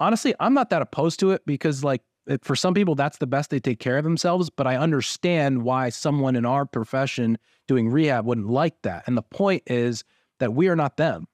honestly, 0.00 0.34
I'm 0.40 0.52
not 0.52 0.70
that 0.70 0.82
opposed 0.82 1.18
to 1.20 1.30
it 1.30 1.42
because 1.46 1.82
like 1.82 2.02
it, 2.26 2.44
for 2.44 2.56
some 2.56 2.74
people, 2.74 2.94
that's 2.94 3.18
the 3.18 3.26
best 3.26 3.50
they 3.50 3.60
take 3.60 3.78
care 3.78 3.96
of 3.96 4.04
themselves. 4.04 4.50
But 4.50 4.66
I 4.66 4.76
understand 4.76 5.62
why 5.62 5.88
someone 5.90 6.36
in 6.36 6.44
our 6.44 6.66
profession 6.66 7.38
doing 7.68 7.88
rehab 7.88 8.26
wouldn't 8.26 8.48
like 8.48 8.82
that. 8.82 9.04
And 9.06 9.16
the 9.16 9.22
point 9.22 9.62
is 9.66 10.04
that 10.40 10.52
we 10.52 10.68
are 10.68 10.76
not 10.76 10.96
them. 10.96 11.26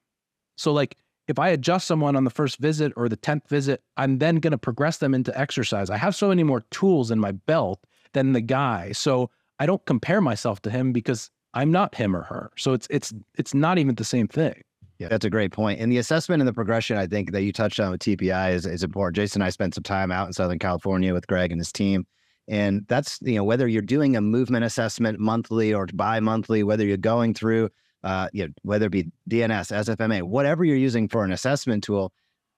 So, 0.60 0.72
like, 0.72 0.96
if 1.26 1.38
I 1.38 1.48
adjust 1.48 1.86
someone 1.86 2.16
on 2.16 2.24
the 2.24 2.30
first 2.30 2.58
visit 2.58 2.92
or 2.96 3.08
the 3.08 3.16
10th 3.16 3.48
visit, 3.48 3.82
I'm 3.96 4.18
then 4.18 4.36
going 4.36 4.50
to 4.50 4.58
progress 4.58 4.98
them 4.98 5.14
into 5.14 5.36
exercise. 5.38 5.88
I 5.88 5.96
have 5.96 6.14
so 6.14 6.28
many 6.28 6.42
more 6.42 6.60
tools 6.70 7.10
in 7.10 7.18
my 7.18 7.32
belt 7.32 7.80
than 8.12 8.32
the 8.32 8.40
guy. 8.40 8.92
So 8.92 9.30
I 9.58 9.66
don't 9.66 9.84
compare 9.86 10.20
myself 10.20 10.60
to 10.62 10.70
him 10.70 10.92
because 10.92 11.30
I'm 11.54 11.70
not 11.70 11.94
him 11.94 12.14
or 12.14 12.22
her. 12.22 12.50
So 12.56 12.72
it's 12.72 12.86
it's 12.90 13.12
it's 13.38 13.54
not 13.54 13.78
even 13.78 13.94
the 13.94 14.04
same 14.04 14.28
thing. 14.28 14.62
Yeah, 14.98 15.08
that's 15.08 15.24
a 15.24 15.30
great 15.30 15.50
point. 15.50 15.80
And 15.80 15.90
the 15.90 15.96
assessment 15.96 16.42
and 16.42 16.48
the 16.48 16.52
progression, 16.52 16.98
I 16.98 17.06
think 17.06 17.32
that 17.32 17.42
you 17.42 17.52
touched 17.52 17.80
on 17.80 17.90
with 17.90 18.02
TPI 18.02 18.52
is, 18.52 18.66
is 18.66 18.82
important. 18.82 19.16
Jason 19.16 19.40
and 19.40 19.46
I 19.46 19.50
spent 19.50 19.74
some 19.74 19.82
time 19.82 20.12
out 20.12 20.26
in 20.26 20.34
Southern 20.34 20.58
California 20.58 21.14
with 21.14 21.26
Greg 21.26 21.52
and 21.52 21.60
his 21.60 21.72
team. 21.72 22.06
And 22.48 22.84
that's, 22.86 23.18
you 23.22 23.36
know, 23.36 23.44
whether 23.44 23.66
you're 23.66 23.80
doing 23.80 24.14
a 24.14 24.20
movement 24.20 24.64
assessment 24.64 25.18
monthly 25.18 25.72
or 25.72 25.86
bi-monthly, 25.86 26.64
whether 26.64 26.84
you're 26.84 26.98
going 26.98 27.32
through 27.32 27.70
uh, 28.02 28.28
you 28.32 28.46
know, 28.46 28.52
whether 28.62 28.86
it 28.86 28.92
be 28.92 29.10
DNS, 29.28 29.72
SFMA, 29.72 30.22
whatever 30.22 30.64
you're 30.64 30.76
using 30.76 31.08
for 31.08 31.24
an 31.24 31.32
assessment 31.32 31.84
tool, 31.84 32.12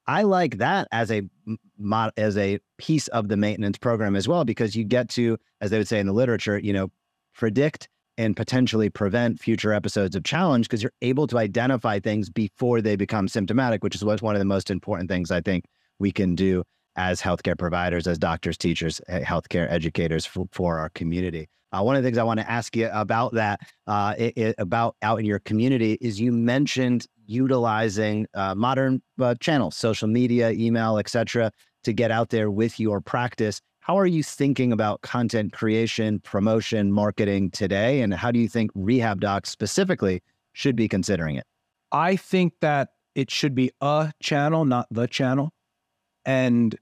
I 0.07 0.23
like 0.23 0.59
that 0.59 0.89
as 0.91 1.11
a 1.11 1.23
as 2.17 2.37
a 2.37 2.59
piece 2.79 3.09
of 3.09 3.29
the 3.29 3.37
maintenance 3.37 3.79
program 3.79 4.17
as 4.17 4.27
well 4.27 4.45
because 4.45 4.75
you 4.75 4.85
get 4.85 5.09
to, 5.11 5.39
as 5.61 5.71
they 5.71 5.79
would 5.79 5.89
say 5.89 6.01
in 6.01 6.07
the 6.07 6.13
literature, 6.13 6.59
you 6.59 6.73
know, 6.73 6.91
predict 7.35 7.89
and 8.19 8.37
potentially 8.37 8.91
prevent 8.91 9.41
future 9.41 9.73
episodes 9.73 10.15
of 10.17 10.25
challenge 10.25 10.69
because 10.69 10.83
you're 10.83 10.93
able 11.03 11.27
to 11.27 11.39
identify 11.39 11.99
things 11.99 12.29
before 12.29 12.81
they 12.81 12.97
become 12.97 13.29
symptomatic, 13.29 13.83
which 13.83 13.95
is 13.95 14.05
what's 14.05 14.23
one 14.23 14.35
of 14.35 14.39
the 14.39 14.45
most 14.45 14.71
important 14.71 15.09
things 15.09 15.31
I 15.31 15.41
think 15.41 15.65
we 15.99 16.13
can 16.13 16.35
do 16.35 16.65
as 16.97 17.23
healthcare 17.23 17.59
providers, 17.59 18.07
as 18.07 18.19
doctors, 18.19 18.59
teachers, 18.59 19.01
eh, 19.09 19.23
healthcare 19.23 19.71
educators 19.71 20.27
for, 20.27 20.47
for 20.53 20.79
our 20.79 20.91
community. 20.91 21.49
Uh, 21.73 21.83
one 21.83 21.97
of 21.97 22.03
the 22.03 22.07
things 22.07 22.19
I 22.19 22.23
want 22.23 22.41
to 22.41 22.51
ask 22.51 22.77
you 22.77 22.89
about 22.93 23.33
that, 23.35 23.61
uh, 23.87 24.15
it, 24.19 24.37
it, 24.37 24.55
about 24.59 24.97
out 25.03 25.19
in 25.19 25.25
your 25.25 25.39
community, 25.39 25.99
is 26.01 26.21
you 26.21 26.33
mentioned 26.33 27.07
utilizing 27.27 28.27
uh, 28.35 28.55
modern 28.55 29.03
uh, 29.21 29.35
channels, 29.41 29.77
social 29.77 30.09
media, 30.09 30.51
email, 30.51 30.99
etc., 30.99 31.51
to 31.85 31.93
get 31.93 32.11
out 32.11 32.31
there 32.31 32.51
with 32.51 32.79
your 32.79 33.01
practice. 33.01 33.61
How 33.81 33.99
are 33.99 34.07
you 34.07 34.23
thinking 34.23 34.73
about 34.73 35.03
content 35.03 35.53
creation, 35.53 36.21
promotion, 36.21 36.93
marketing 36.93 37.51
today, 37.51 38.01
and 38.01 38.15
how 38.15 38.31
do 38.31 38.39
you 38.39 38.49
think 38.49 38.71
rehab 38.75 39.21
docs 39.21 39.51
specifically 39.51 40.23
should 40.53 40.77
be 40.77 40.89
considering 40.89 41.37
it? 41.37 41.45
I 41.91 42.17
think 42.17 42.55
that 42.61 42.91
it 43.15 43.31
should 43.31 43.55
be 43.55 43.73
a 43.81 44.13
channel, 44.23 44.65
not 44.65 44.87
the 44.91 45.07
channel, 45.07 45.51
and 46.25 46.77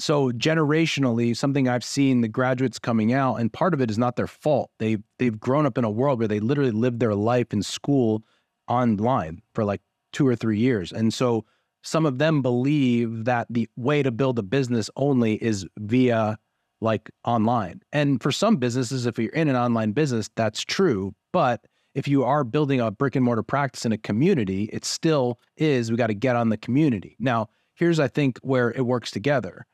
so 0.00 0.30
generationally 0.32 1.36
something 1.36 1.68
i've 1.68 1.84
seen 1.84 2.20
the 2.20 2.28
graduates 2.28 2.78
coming 2.78 3.12
out 3.12 3.36
and 3.36 3.52
part 3.52 3.74
of 3.74 3.80
it 3.80 3.90
is 3.90 3.98
not 3.98 4.16
their 4.16 4.26
fault. 4.26 4.70
They 4.78 4.98
they've 5.18 5.38
grown 5.38 5.66
up 5.66 5.78
in 5.78 5.84
a 5.84 5.90
world 5.90 6.18
where 6.18 6.28
they 6.28 6.40
literally 6.40 6.70
lived 6.70 7.00
their 7.00 7.14
life 7.14 7.52
in 7.52 7.62
school 7.62 8.22
online 8.68 9.42
for 9.54 9.64
like 9.64 9.80
2 10.12 10.26
or 10.26 10.36
3 10.36 10.58
years. 10.58 10.92
And 10.92 11.12
so 11.12 11.44
some 11.82 12.06
of 12.06 12.18
them 12.18 12.42
believe 12.42 13.24
that 13.24 13.46
the 13.50 13.68
way 13.76 14.02
to 14.02 14.10
build 14.10 14.38
a 14.38 14.42
business 14.42 14.90
only 14.96 15.42
is 15.42 15.66
via 15.78 16.38
like 16.82 17.10
online. 17.24 17.80
And 17.92 18.22
for 18.22 18.32
some 18.32 18.56
businesses 18.56 19.06
if 19.06 19.18
you're 19.18 19.32
in 19.32 19.48
an 19.48 19.56
online 19.56 19.92
business 19.92 20.30
that's 20.36 20.62
true. 20.62 21.14
But 21.32 21.66
if 21.94 22.06
you 22.06 22.24
are 22.24 22.44
building 22.44 22.80
a 22.80 22.90
brick 22.90 23.16
and 23.16 23.24
mortar 23.24 23.42
practice 23.42 23.84
in 23.84 23.92
a 23.92 23.98
community 23.98 24.70
it 24.72 24.84
still 24.84 25.38
is 25.56 25.90
we 25.90 25.96
got 25.96 26.08
to 26.08 26.14
get 26.14 26.36
on 26.36 26.48
the 26.50 26.56
community. 26.56 27.16
Now 27.18 27.48
here's 27.74 27.98
i 27.98 28.08
think 28.08 28.38
where 28.42 28.70
it 28.72 28.84
works 28.84 29.10
together 29.10 29.66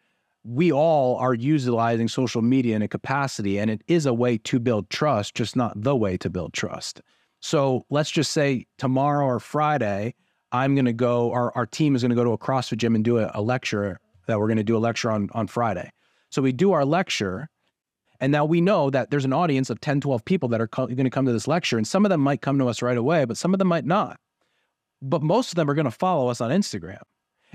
we 0.46 0.72
all 0.72 1.16
are 1.16 1.34
utilizing 1.34 2.08
social 2.08 2.40
media 2.40 2.76
in 2.76 2.82
a 2.82 2.88
capacity 2.88 3.58
and 3.58 3.70
it 3.70 3.82
is 3.88 4.06
a 4.06 4.14
way 4.14 4.38
to 4.38 4.60
build 4.60 4.88
trust, 4.90 5.34
just 5.34 5.56
not 5.56 5.80
the 5.80 5.96
way 5.96 6.16
to 6.16 6.30
build 6.30 6.52
trust. 6.52 7.02
So 7.40 7.84
let's 7.90 8.10
just 8.10 8.30
say 8.30 8.66
tomorrow 8.78 9.26
or 9.26 9.40
Friday, 9.40 10.14
I'm 10.52 10.74
going 10.74 10.84
to 10.86 10.92
go, 10.92 11.32
our, 11.32 11.52
our 11.56 11.66
team 11.66 11.96
is 11.96 12.02
going 12.02 12.10
to 12.10 12.16
go 12.16 12.24
to 12.24 12.32
a 12.32 12.38
CrossFit 12.38 12.78
gym 12.78 12.94
and 12.94 13.04
do 13.04 13.18
a, 13.18 13.30
a 13.34 13.42
lecture 13.42 13.98
that 14.26 14.38
we're 14.38 14.46
going 14.46 14.56
to 14.56 14.64
do 14.64 14.76
a 14.76 14.78
lecture 14.78 15.10
on 15.10 15.28
on 15.32 15.46
Friday. 15.46 15.90
So 16.30 16.42
we 16.42 16.52
do 16.52 16.72
our 16.72 16.84
lecture. 16.84 17.48
And 18.20 18.32
now 18.32 18.44
we 18.44 18.60
know 18.60 18.88
that 18.90 19.10
there's 19.10 19.26
an 19.26 19.32
audience 19.32 19.68
of 19.68 19.80
10, 19.80 20.00
12 20.00 20.24
people 20.24 20.48
that 20.50 20.60
are 20.60 20.68
co- 20.68 20.86
going 20.86 21.04
to 21.04 21.10
come 21.10 21.26
to 21.26 21.32
this 21.32 21.46
lecture. 21.46 21.76
And 21.76 21.86
some 21.86 22.06
of 22.06 22.10
them 22.10 22.20
might 22.20 22.40
come 22.40 22.58
to 22.58 22.68
us 22.68 22.80
right 22.80 22.96
away, 22.96 23.24
but 23.26 23.36
some 23.36 23.52
of 23.52 23.58
them 23.58 23.68
might 23.68 23.84
not. 23.84 24.18
But 25.02 25.22
most 25.22 25.50
of 25.50 25.56
them 25.56 25.68
are 25.68 25.74
going 25.74 25.84
to 25.84 25.90
follow 25.90 26.28
us 26.28 26.40
on 26.40 26.50
Instagram. 26.50 27.02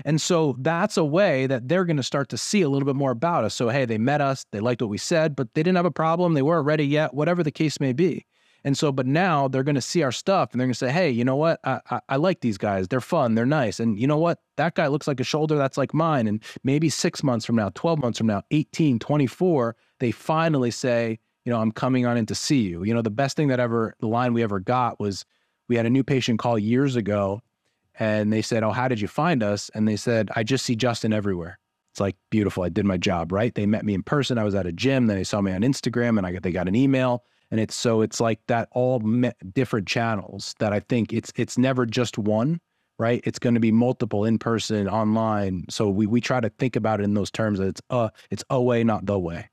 And 0.04 0.20
so 0.20 0.56
that's 0.58 0.96
a 0.96 1.04
way 1.04 1.46
that 1.46 1.68
they're 1.68 1.84
going 1.84 1.96
to 1.96 2.02
start 2.02 2.28
to 2.30 2.38
see 2.38 2.62
a 2.62 2.68
little 2.68 2.86
bit 2.86 2.96
more 2.96 3.10
about 3.10 3.44
us. 3.44 3.54
So, 3.54 3.68
hey, 3.68 3.84
they 3.84 3.98
met 3.98 4.20
us, 4.20 4.46
they 4.50 4.60
liked 4.60 4.82
what 4.82 4.90
we 4.90 4.98
said, 4.98 5.36
but 5.36 5.54
they 5.54 5.62
didn't 5.62 5.76
have 5.76 5.86
a 5.86 5.90
problem, 5.90 6.34
they 6.34 6.42
weren't 6.42 6.66
ready 6.66 6.86
yet, 6.86 7.14
whatever 7.14 7.42
the 7.42 7.50
case 7.50 7.80
may 7.80 7.92
be. 7.92 8.26
And 8.64 8.78
so, 8.78 8.92
but 8.92 9.06
now 9.06 9.48
they're 9.48 9.64
going 9.64 9.74
to 9.74 9.80
see 9.80 10.02
our 10.02 10.12
stuff 10.12 10.52
and 10.52 10.60
they're 10.60 10.66
going 10.66 10.74
to 10.74 10.78
say, 10.78 10.92
hey, 10.92 11.10
you 11.10 11.24
know 11.24 11.36
what? 11.36 11.58
I, 11.64 11.80
I, 11.90 12.00
I, 12.10 12.16
like 12.16 12.40
these 12.40 12.58
guys. 12.58 12.86
They're 12.86 13.00
fun. 13.00 13.34
They're 13.34 13.44
nice. 13.44 13.80
And 13.80 13.98
you 13.98 14.06
know 14.06 14.18
what? 14.18 14.38
That 14.56 14.74
guy 14.74 14.86
looks 14.86 15.08
like 15.08 15.18
a 15.18 15.24
shoulder 15.24 15.56
that's 15.56 15.76
like 15.76 15.92
mine. 15.92 16.28
And 16.28 16.42
maybe 16.62 16.88
six 16.88 17.24
months 17.24 17.44
from 17.44 17.56
now, 17.56 17.70
12 17.74 17.98
months 17.98 18.18
from 18.18 18.28
now, 18.28 18.42
18, 18.52 19.00
24, 19.00 19.76
they 19.98 20.12
finally 20.12 20.70
say, 20.70 21.18
you 21.44 21.50
know, 21.50 21.60
I'm 21.60 21.72
coming 21.72 22.06
on 22.06 22.16
in 22.16 22.26
to 22.26 22.36
see 22.36 22.60
you. 22.60 22.84
You 22.84 22.94
know, 22.94 23.02
the 23.02 23.10
best 23.10 23.36
thing 23.36 23.48
that 23.48 23.58
ever, 23.58 23.94
the 23.98 24.06
line 24.06 24.32
we 24.32 24.44
ever 24.44 24.60
got 24.60 25.00
was 25.00 25.24
we 25.68 25.76
had 25.76 25.86
a 25.86 25.90
new 25.90 26.04
patient 26.04 26.38
call 26.38 26.56
years 26.56 26.94
ago 26.94 27.42
and 27.98 28.32
they 28.32 28.42
said, 28.42 28.62
"Oh, 28.62 28.70
how 28.70 28.88
did 28.88 29.00
you 29.00 29.08
find 29.08 29.42
us?" 29.42 29.70
And 29.74 29.86
they 29.86 29.96
said, 29.96 30.30
"I 30.34 30.42
just 30.42 30.64
see 30.64 30.76
Justin 30.76 31.12
everywhere." 31.12 31.58
It's 31.92 32.00
like 32.00 32.16
beautiful. 32.30 32.62
I 32.62 32.70
did 32.70 32.86
my 32.86 32.96
job, 32.96 33.32
right? 33.32 33.54
They 33.54 33.66
met 33.66 33.84
me 33.84 33.92
in 33.92 34.02
person. 34.02 34.38
I 34.38 34.44
was 34.44 34.54
at 34.54 34.66
a 34.66 34.72
gym. 34.72 35.08
Then 35.08 35.18
they 35.18 35.24
saw 35.24 35.40
me 35.42 35.52
on 35.52 35.60
Instagram, 35.60 36.16
and 36.16 36.26
I 36.26 36.32
got 36.32 36.42
they 36.42 36.52
got 36.52 36.68
an 36.68 36.74
email. 36.74 37.24
And 37.50 37.60
it's 37.60 37.74
so 37.74 38.00
it's 38.00 38.18
like 38.18 38.40
that 38.46 38.68
all 38.72 39.00
me- 39.00 39.32
different 39.52 39.86
channels 39.86 40.54
that 40.58 40.72
I 40.72 40.80
think 40.80 41.12
it's 41.12 41.30
it's 41.36 41.58
never 41.58 41.84
just 41.84 42.16
one, 42.16 42.60
right? 42.98 43.20
It's 43.24 43.38
going 43.38 43.54
to 43.54 43.60
be 43.60 43.72
multiple 43.72 44.24
in 44.24 44.38
person, 44.38 44.88
online. 44.88 45.66
So 45.68 45.90
we 45.90 46.06
we 46.06 46.22
try 46.22 46.40
to 46.40 46.48
think 46.48 46.76
about 46.76 47.00
it 47.00 47.04
in 47.04 47.12
those 47.12 47.30
terms. 47.30 47.58
That 47.58 47.68
it's 47.68 47.82
uh 47.90 48.08
it's 48.30 48.44
a 48.48 48.60
way, 48.60 48.84
not 48.84 49.04
the 49.04 49.18
way. 49.18 49.50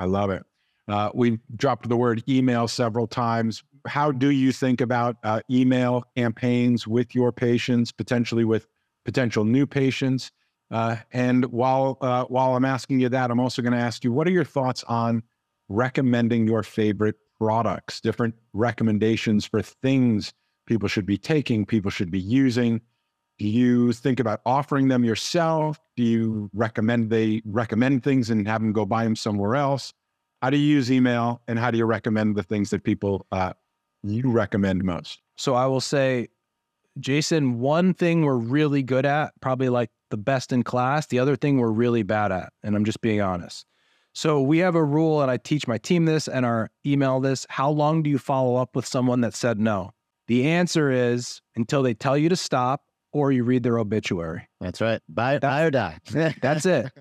I 0.00 0.06
love 0.06 0.30
it. 0.30 0.44
Uh, 0.88 1.10
we 1.14 1.38
dropped 1.54 1.88
the 1.88 1.96
word 1.96 2.24
email 2.28 2.66
several 2.66 3.06
times 3.06 3.62
how 3.86 4.12
do 4.12 4.30
you 4.30 4.52
think 4.52 4.80
about 4.80 5.16
uh, 5.24 5.40
email 5.50 6.04
campaigns 6.16 6.86
with 6.86 7.14
your 7.14 7.32
patients, 7.32 7.92
potentially 7.92 8.44
with 8.44 8.66
potential 9.04 9.44
new 9.44 9.66
patients? 9.66 10.30
Uh, 10.70 10.96
and 11.12 11.46
while 11.46 11.98
uh, 12.00 12.24
while 12.24 12.54
I'm 12.54 12.64
asking 12.64 13.00
you 13.00 13.08
that, 13.08 13.30
I'm 13.30 13.40
also 13.40 13.62
going 13.62 13.72
to 13.72 13.78
ask 13.78 14.04
you, 14.04 14.12
what 14.12 14.26
are 14.26 14.30
your 14.30 14.44
thoughts 14.44 14.84
on 14.84 15.22
recommending 15.68 16.46
your 16.46 16.62
favorite 16.62 17.16
products, 17.38 18.00
different 18.00 18.34
recommendations 18.52 19.46
for 19.46 19.62
things 19.62 20.32
people 20.66 20.88
should 20.88 21.06
be 21.06 21.18
taking, 21.18 21.66
people 21.66 21.90
should 21.90 22.10
be 22.10 22.20
using? 22.20 22.80
Do 23.38 23.48
you 23.48 23.92
think 23.92 24.20
about 24.20 24.42
offering 24.44 24.88
them 24.88 25.02
yourself? 25.02 25.80
Do 25.96 26.02
you 26.02 26.50
recommend 26.52 27.10
they 27.10 27.42
recommend 27.46 28.04
things 28.04 28.28
and 28.30 28.46
have 28.46 28.60
them 28.60 28.72
go 28.72 28.84
buy 28.84 29.02
them 29.04 29.16
somewhere 29.16 29.56
else? 29.56 29.94
How 30.42 30.50
do 30.50 30.56
you 30.56 30.74
use 30.74 30.92
email 30.92 31.42
and 31.48 31.58
how 31.58 31.70
do 31.70 31.78
you 31.78 31.86
recommend 31.86 32.36
the 32.36 32.42
things 32.42 32.70
that 32.70 32.84
people 32.84 33.26
uh, 33.32 33.54
you 34.02 34.30
recommend 34.30 34.84
most? 34.84 35.20
So 35.36 35.54
I 35.54 35.66
will 35.66 35.80
say, 35.80 36.28
Jason, 36.98 37.60
one 37.60 37.94
thing 37.94 38.22
we're 38.22 38.36
really 38.36 38.82
good 38.82 39.06
at, 39.06 39.32
probably 39.40 39.68
like 39.68 39.90
the 40.10 40.16
best 40.16 40.52
in 40.52 40.62
class. 40.62 41.06
The 41.06 41.18
other 41.18 41.36
thing 41.36 41.58
we're 41.58 41.70
really 41.70 42.02
bad 42.02 42.32
at, 42.32 42.52
and 42.62 42.74
I'm 42.74 42.84
just 42.84 43.00
being 43.00 43.20
honest. 43.20 43.64
So 44.12 44.42
we 44.42 44.58
have 44.58 44.74
a 44.74 44.84
rule, 44.84 45.22
and 45.22 45.30
I 45.30 45.36
teach 45.36 45.68
my 45.68 45.78
team 45.78 46.04
this 46.04 46.26
and 46.26 46.44
our 46.44 46.70
email 46.84 47.20
this. 47.20 47.46
How 47.48 47.70
long 47.70 48.02
do 48.02 48.10
you 48.10 48.18
follow 48.18 48.56
up 48.56 48.74
with 48.74 48.86
someone 48.86 49.20
that 49.20 49.34
said 49.34 49.60
no? 49.60 49.92
The 50.26 50.46
answer 50.46 50.90
is 50.90 51.40
until 51.56 51.82
they 51.82 51.94
tell 51.94 52.18
you 52.18 52.28
to 52.28 52.36
stop 52.36 52.82
or 53.12 53.32
you 53.32 53.44
read 53.44 53.62
their 53.62 53.78
obituary. 53.78 54.48
That's 54.60 54.80
right. 54.80 55.00
Buy, 55.08 55.38
buy 55.38 55.62
or 55.62 55.70
die. 55.70 55.98
That's 56.42 56.66
it. 56.66 56.92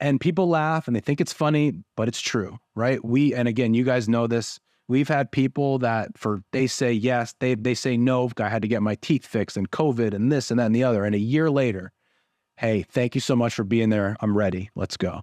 And 0.00 0.20
people 0.20 0.48
laugh 0.48 0.86
and 0.86 0.94
they 0.94 1.00
think 1.00 1.20
it's 1.20 1.32
funny, 1.32 1.72
but 1.96 2.08
it's 2.08 2.20
true, 2.20 2.58
right? 2.74 3.02
We 3.04 3.34
and 3.34 3.48
again, 3.48 3.74
you 3.74 3.84
guys 3.84 4.08
know 4.08 4.26
this. 4.26 4.60
We've 4.86 5.08
had 5.08 5.32
people 5.32 5.78
that 5.78 6.18
for 6.18 6.42
they 6.52 6.66
say 6.66 6.92
yes, 6.92 7.34
they 7.40 7.54
they 7.54 7.74
say 7.74 7.96
no. 7.96 8.30
I 8.38 8.48
had 8.48 8.62
to 8.62 8.68
get 8.68 8.82
my 8.82 8.96
teeth 8.96 9.26
fixed 9.26 9.56
and 9.56 9.70
COVID 9.70 10.12
and 10.12 10.30
this 10.30 10.50
and 10.50 10.60
that 10.60 10.66
and 10.66 10.74
the 10.74 10.84
other. 10.84 11.04
And 11.04 11.14
a 11.14 11.18
year 11.18 11.50
later, 11.50 11.92
hey, 12.56 12.82
thank 12.82 13.14
you 13.14 13.20
so 13.20 13.34
much 13.34 13.54
for 13.54 13.64
being 13.64 13.90
there. 13.90 14.16
I'm 14.20 14.36
ready. 14.36 14.70
Let's 14.74 14.96
go. 14.96 15.22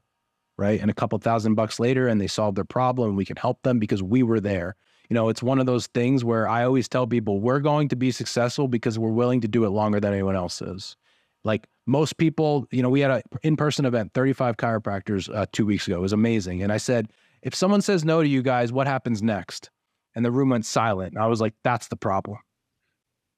Right. 0.58 0.80
And 0.80 0.91
a 0.91 0.94
couple 0.94 1.18
thousand 1.20 1.56
bucks 1.56 1.80
later, 1.80 2.08
and 2.08 2.20
they 2.20 2.27
solved 2.27 2.58
their 2.58 2.65
problem. 2.65 3.10
And 3.10 3.18
we 3.18 3.25
can 3.25 3.38
help 3.38 3.62
them 3.63 3.80
because 3.80 4.03
we 4.03 4.24
were 4.24 4.39
there. 4.39 4.75
You 5.10 5.15
know, 5.15 5.30
it's 5.30 5.44
one 5.44 5.60
of 5.60 5.65
those 5.65 5.88
things 5.88 6.24
where 6.24 6.48
I 6.48 6.63
always 6.63 6.88
tell 6.88 7.06
people 7.06 7.39
we're 7.39 7.60
going 7.60 7.89
to 7.89 7.96
be 7.96 8.12
successful 8.12 8.68
because 8.68 8.98
we're 8.98 9.10
willing 9.10 9.41
to 9.41 9.48
do 9.48 9.65
it 9.65 9.70
longer 9.70 10.00
than 10.00 10.13
anyone 10.13 10.36
else 10.36 10.62
is. 10.62 10.96
Like 11.44 11.68
most 11.86 12.18
people, 12.18 12.68
you 12.72 12.82
know, 12.82 12.89
we 12.89 13.01
had 13.01 13.12
an 13.12 13.22
in 13.44 13.58
person 13.58 13.86
event, 13.86 14.13
35 14.13 14.58
chiropractors 14.58 15.34
uh, 15.36 15.48
two 15.51 15.65
weeks 15.65 15.88
ago. 15.88 15.98
It 15.98 16.01
was 16.01 16.13
amazing. 16.13 16.63
And 16.63 16.72
I 16.72 16.77
said, 16.77 17.10
if 17.41 17.55
someone 17.55 17.81
says 17.81 18.05
no 18.05 18.21
to 18.21 18.27
you 18.27 18.41
guys, 18.41 18.71
what 18.71 18.88
happens 18.88 19.21
next? 19.21 19.69
And 20.15 20.25
the 20.25 20.31
room 20.31 20.50
went 20.50 20.65
silent. 20.65 21.17
I 21.17 21.27
was 21.27 21.41
like, 21.41 21.53
that's 21.63 21.88
the 21.88 21.95
problem. 21.95 22.38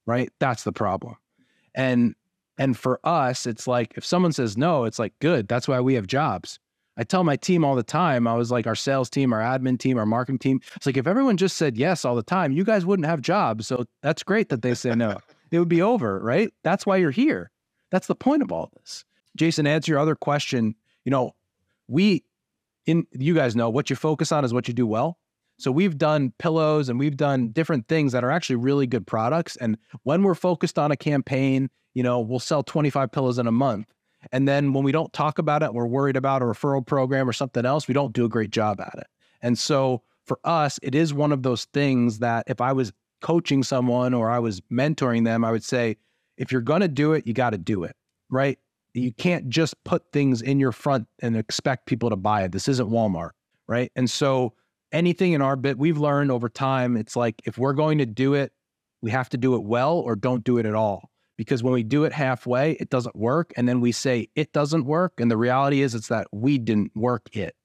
Right? 0.05 0.29
That's 0.39 0.63
the 0.63 0.72
problem. 0.72 1.15
And 1.75 2.15
and 2.57 2.77
for 2.77 3.00
us, 3.03 3.45
it's 3.45 3.67
like 3.67 3.93
if 3.95 4.05
someone 4.05 4.31
says 4.31 4.57
no, 4.57 4.86
it's 4.86 5.00
like 5.00 5.13
good. 5.19 5.48
That's 5.48 5.67
why 5.67 5.79
we 5.79 5.95
have 5.95 6.07
jobs. 6.07 6.60
I 6.95 7.03
tell 7.03 7.24
my 7.24 7.36
team 7.36 7.65
all 7.65 7.75
the 7.75 7.81
time, 7.81 8.27
I 8.27 8.36
was 8.36 8.51
like, 8.51 8.67
our 8.67 8.75
sales 8.75 9.10
team, 9.10 9.33
our 9.33 9.39
admin 9.39 9.79
team, 9.79 9.98
our 9.98 10.05
marketing 10.05 10.38
team. 10.38 10.62
It's 10.75 10.86
like 10.86 10.98
if 10.98 11.07
everyone 11.07 11.38
just 11.38 11.57
said 11.57 11.75
yes 11.75 12.05
all 12.05 12.15
the 12.15 12.22
time, 12.22 12.51
you 12.51 12.63
guys 12.63 12.86
wouldn't 12.86 13.07
have 13.07 13.22
jobs. 13.22 13.65
So 13.65 13.86
that's 14.03 14.22
great 14.22 14.50
that 14.50 14.62
they 14.62 14.75
say 14.75 14.93
no. 14.93 15.17
it 15.50 15.57
would 15.57 15.69
be 15.69 15.81
over, 15.81 16.19
right? 16.19 16.53
That's 16.63 16.86
why 16.86 16.98
you're 16.98 17.12
here. 17.12 17.50
That's 17.89 18.07
the 18.07 18.15
point 18.15 18.43
of 18.43 18.51
all 18.51 18.69
this. 18.77 19.05
Jason, 19.36 19.65
answer 19.65 19.93
your 19.93 20.00
other 20.00 20.15
question. 20.15 20.75
You 21.05 21.12
know, 21.12 21.36
we 21.88 22.24
in 22.86 23.06
you 23.12 23.34
guys 23.34 23.56
know 23.56 23.70
what 23.70 23.90
you 23.90 23.96
focus 23.96 24.32
on 24.32 24.44
is 24.46 24.54
what 24.54 24.68
you 24.68 24.74
do 24.74 24.88
well. 24.88 25.18
So 25.60 25.72
we've 25.72 25.98
done 25.98 26.34
pillows 26.40 26.90
and 26.90 27.00
we've 27.00 27.16
done 27.16 27.50
different 27.50 27.88
things 27.88 28.12
that 28.12 28.24
are 28.24 28.32
actually 28.32 28.58
really 28.58 28.88
good 28.88 29.06
products. 29.06 29.56
And 29.58 29.78
when 30.04 30.24
we're 30.24 30.36
focused 30.36 30.80
on 30.80 30.92
a 30.92 30.98
campaign, 30.98 31.70
you 31.94 32.04
know, 32.04 32.20
we'll 32.20 32.40
sell 32.40 32.63
25 32.63 33.12
pillows 33.12 33.38
in 33.38 33.48
a 33.48 33.52
month. 33.52 33.94
And 34.32 34.48
then 34.48 34.74
when 34.74 34.84
we 34.84 34.92
don't 34.92 35.13
talk 35.13 35.38
about 35.38 35.63
it, 35.63 35.74
we're 35.74 35.86
worried 35.86 36.16
about 36.16 36.42
a 36.42 36.46
referral 36.46 36.86
program 36.86 37.30
or 37.30 37.34
something 37.34 37.66
else, 37.66 37.88
we 37.88 37.94
don't 37.94 38.13
do 38.13 38.25
a 38.25 38.30
great 38.30 38.50
job 38.50 38.82
at 38.82 38.96
it. 38.98 39.08
And 39.42 39.58
so 39.58 40.02
for 40.25 40.40
us, 40.44 40.80
it 40.82 40.96
is 40.96 41.13
one 41.13 41.32
of 41.32 41.44
those 41.44 41.66
things 41.66 42.20
that 42.20 42.46
if 42.48 42.62
I 42.62 42.74
was 42.74 42.94
coaching 43.22 43.63
someone 43.63 44.13
or 44.13 44.30
I 44.30 44.40
was 44.40 44.62
mentoring 44.72 45.25
them, 45.25 45.44
I 45.44 45.52
would 45.52 45.63
say, 45.63 45.98
if 46.38 46.52
you're 46.52 46.62
going 46.62 46.82
to 46.82 46.88
do 46.88 47.13
it, 47.13 47.28
you 47.28 47.34
got 47.34 47.52
to 47.52 47.58
do 47.58 47.84
it, 47.84 47.96
right? 48.30 48.58
You 48.93 49.12
can't 49.12 49.50
just 49.50 49.83
put 49.83 50.03
things 50.12 50.41
in 50.41 50.59
your 50.59 50.71
front 50.71 51.07
and 51.21 51.35
expect 51.35 51.88
people 51.88 52.09
to 52.09 52.15
buy 52.15 52.43
it. 52.43 52.51
This 52.51 52.67
isn't 52.67 52.89
Walmart, 52.89 53.31
right? 53.67 53.91
And 53.95 54.09
so 54.09 54.53
anything 54.91 55.33
in 55.33 55.41
our 55.41 55.55
bit, 55.55 55.77
we've 55.77 55.97
learned 55.97 56.31
over 56.31 56.47
time, 56.47 56.95
it's 56.95 57.15
like 57.15 57.41
if 57.45 57.57
we're 57.57 57.73
going 57.73 57.97
to 57.97 58.05
do 58.05 58.35
it, 58.35 58.53
we 59.01 59.12
have 59.12 59.29
to 59.29 59.38
do 59.38 59.55
it 59.55 59.63
well 59.63 59.97
or 59.97 60.15
don't 60.15 60.43
do 60.43 60.57
it 60.59 60.65
at 60.65 60.75
all. 60.75 61.09
Because 61.35 61.63
when 61.63 61.73
we 61.73 61.81
do 61.81 62.03
it 62.03 62.13
halfway, 62.13 62.73
it 62.73 62.91
doesn't 62.91 63.15
work. 63.15 63.51
And 63.57 63.67
then 63.67 63.81
we 63.81 63.91
say 63.91 64.29
it 64.35 64.53
doesn't 64.53 64.85
work. 64.85 65.13
And 65.19 65.31
the 65.31 65.38
reality 65.38 65.81
is, 65.81 65.95
it's 65.95 66.09
that 66.09 66.27
we 66.31 66.59
didn't 66.59 66.91
work 66.95 67.35
it. 67.35 67.55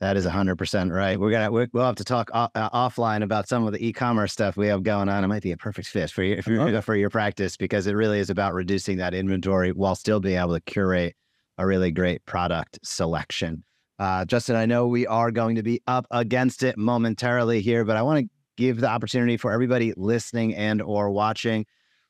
That 0.00 0.16
is 0.16 0.26
100% 0.26 0.92
right. 0.92 1.18
We're 1.18 1.30
gonna 1.30 1.50
we'll 1.50 1.84
have 1.84 1.94
to 1.96 2.04
talk 2.04 2.30
uh, 2.34 2.48
offline 2.70 3.22
about 3.22 3.48
some 3.48 3.66
of 3.66 3.72
the 3.72 3.86
e-commerce 3.86 4.32
stuff 4.32 4.56
we 4.56 4.66
have 4.66 4.82
going 4.82 5.08
on. 5.08 5.24
It 5.24 5.28
might 5.28 5.42
be 5.42 5.52
a 5.52 5.56
perfect 5.56 5.88
fit 5.88 6.10
for 6.10 6.22
you 6.22 6.38
uh-huh. 6.38 6.80
for 6.80 6.96
your 6.96 7.10
practice 7.10 7.56
because 7.56 7.86
it 7.86 7.92
really 7.92 8.18
is 8.18 8.28
about 8.28 8.54
reducing 8.54 8.98
that 8.98 9.14
inventory 9.14 9.72
while 9.72 9.94
still 9.94 10.20
being 10.20 10.38
able 10.38 10.54
to 10.54 10.60
curate 10.60 11.16
a 11.58 11.66
really 11.66 11.90
great 11.90 12.24
product 12.26 12.80
selection. 12.82 13.62
Uh, 13.98 14.24
Justin, 14.24 14.56
I 14.56 14.66
know 14.66 14.88
we 14.88 15.06
are 15.06 15.30
going 15.30 15.54
to 15.54 15.62
be 15.62 15.80
up 15.86 16.06
against 16.10 16.64
it 16.64 16.76
momentarily 16.76 17.60
here, 17.60 17.84
but 17.84 17.96
I 17.96 18.02
want 18.02 18.24
to 18.24 18.30
give 18.56 18.80
the 18.80 18.88
opportunity 18.88 19.36
for 19.36 19.52
everybody 19.52 19.94
listening 19.96 20.54
and 20.54 20.82
or 20.82 21.10
watching 21.10 21.66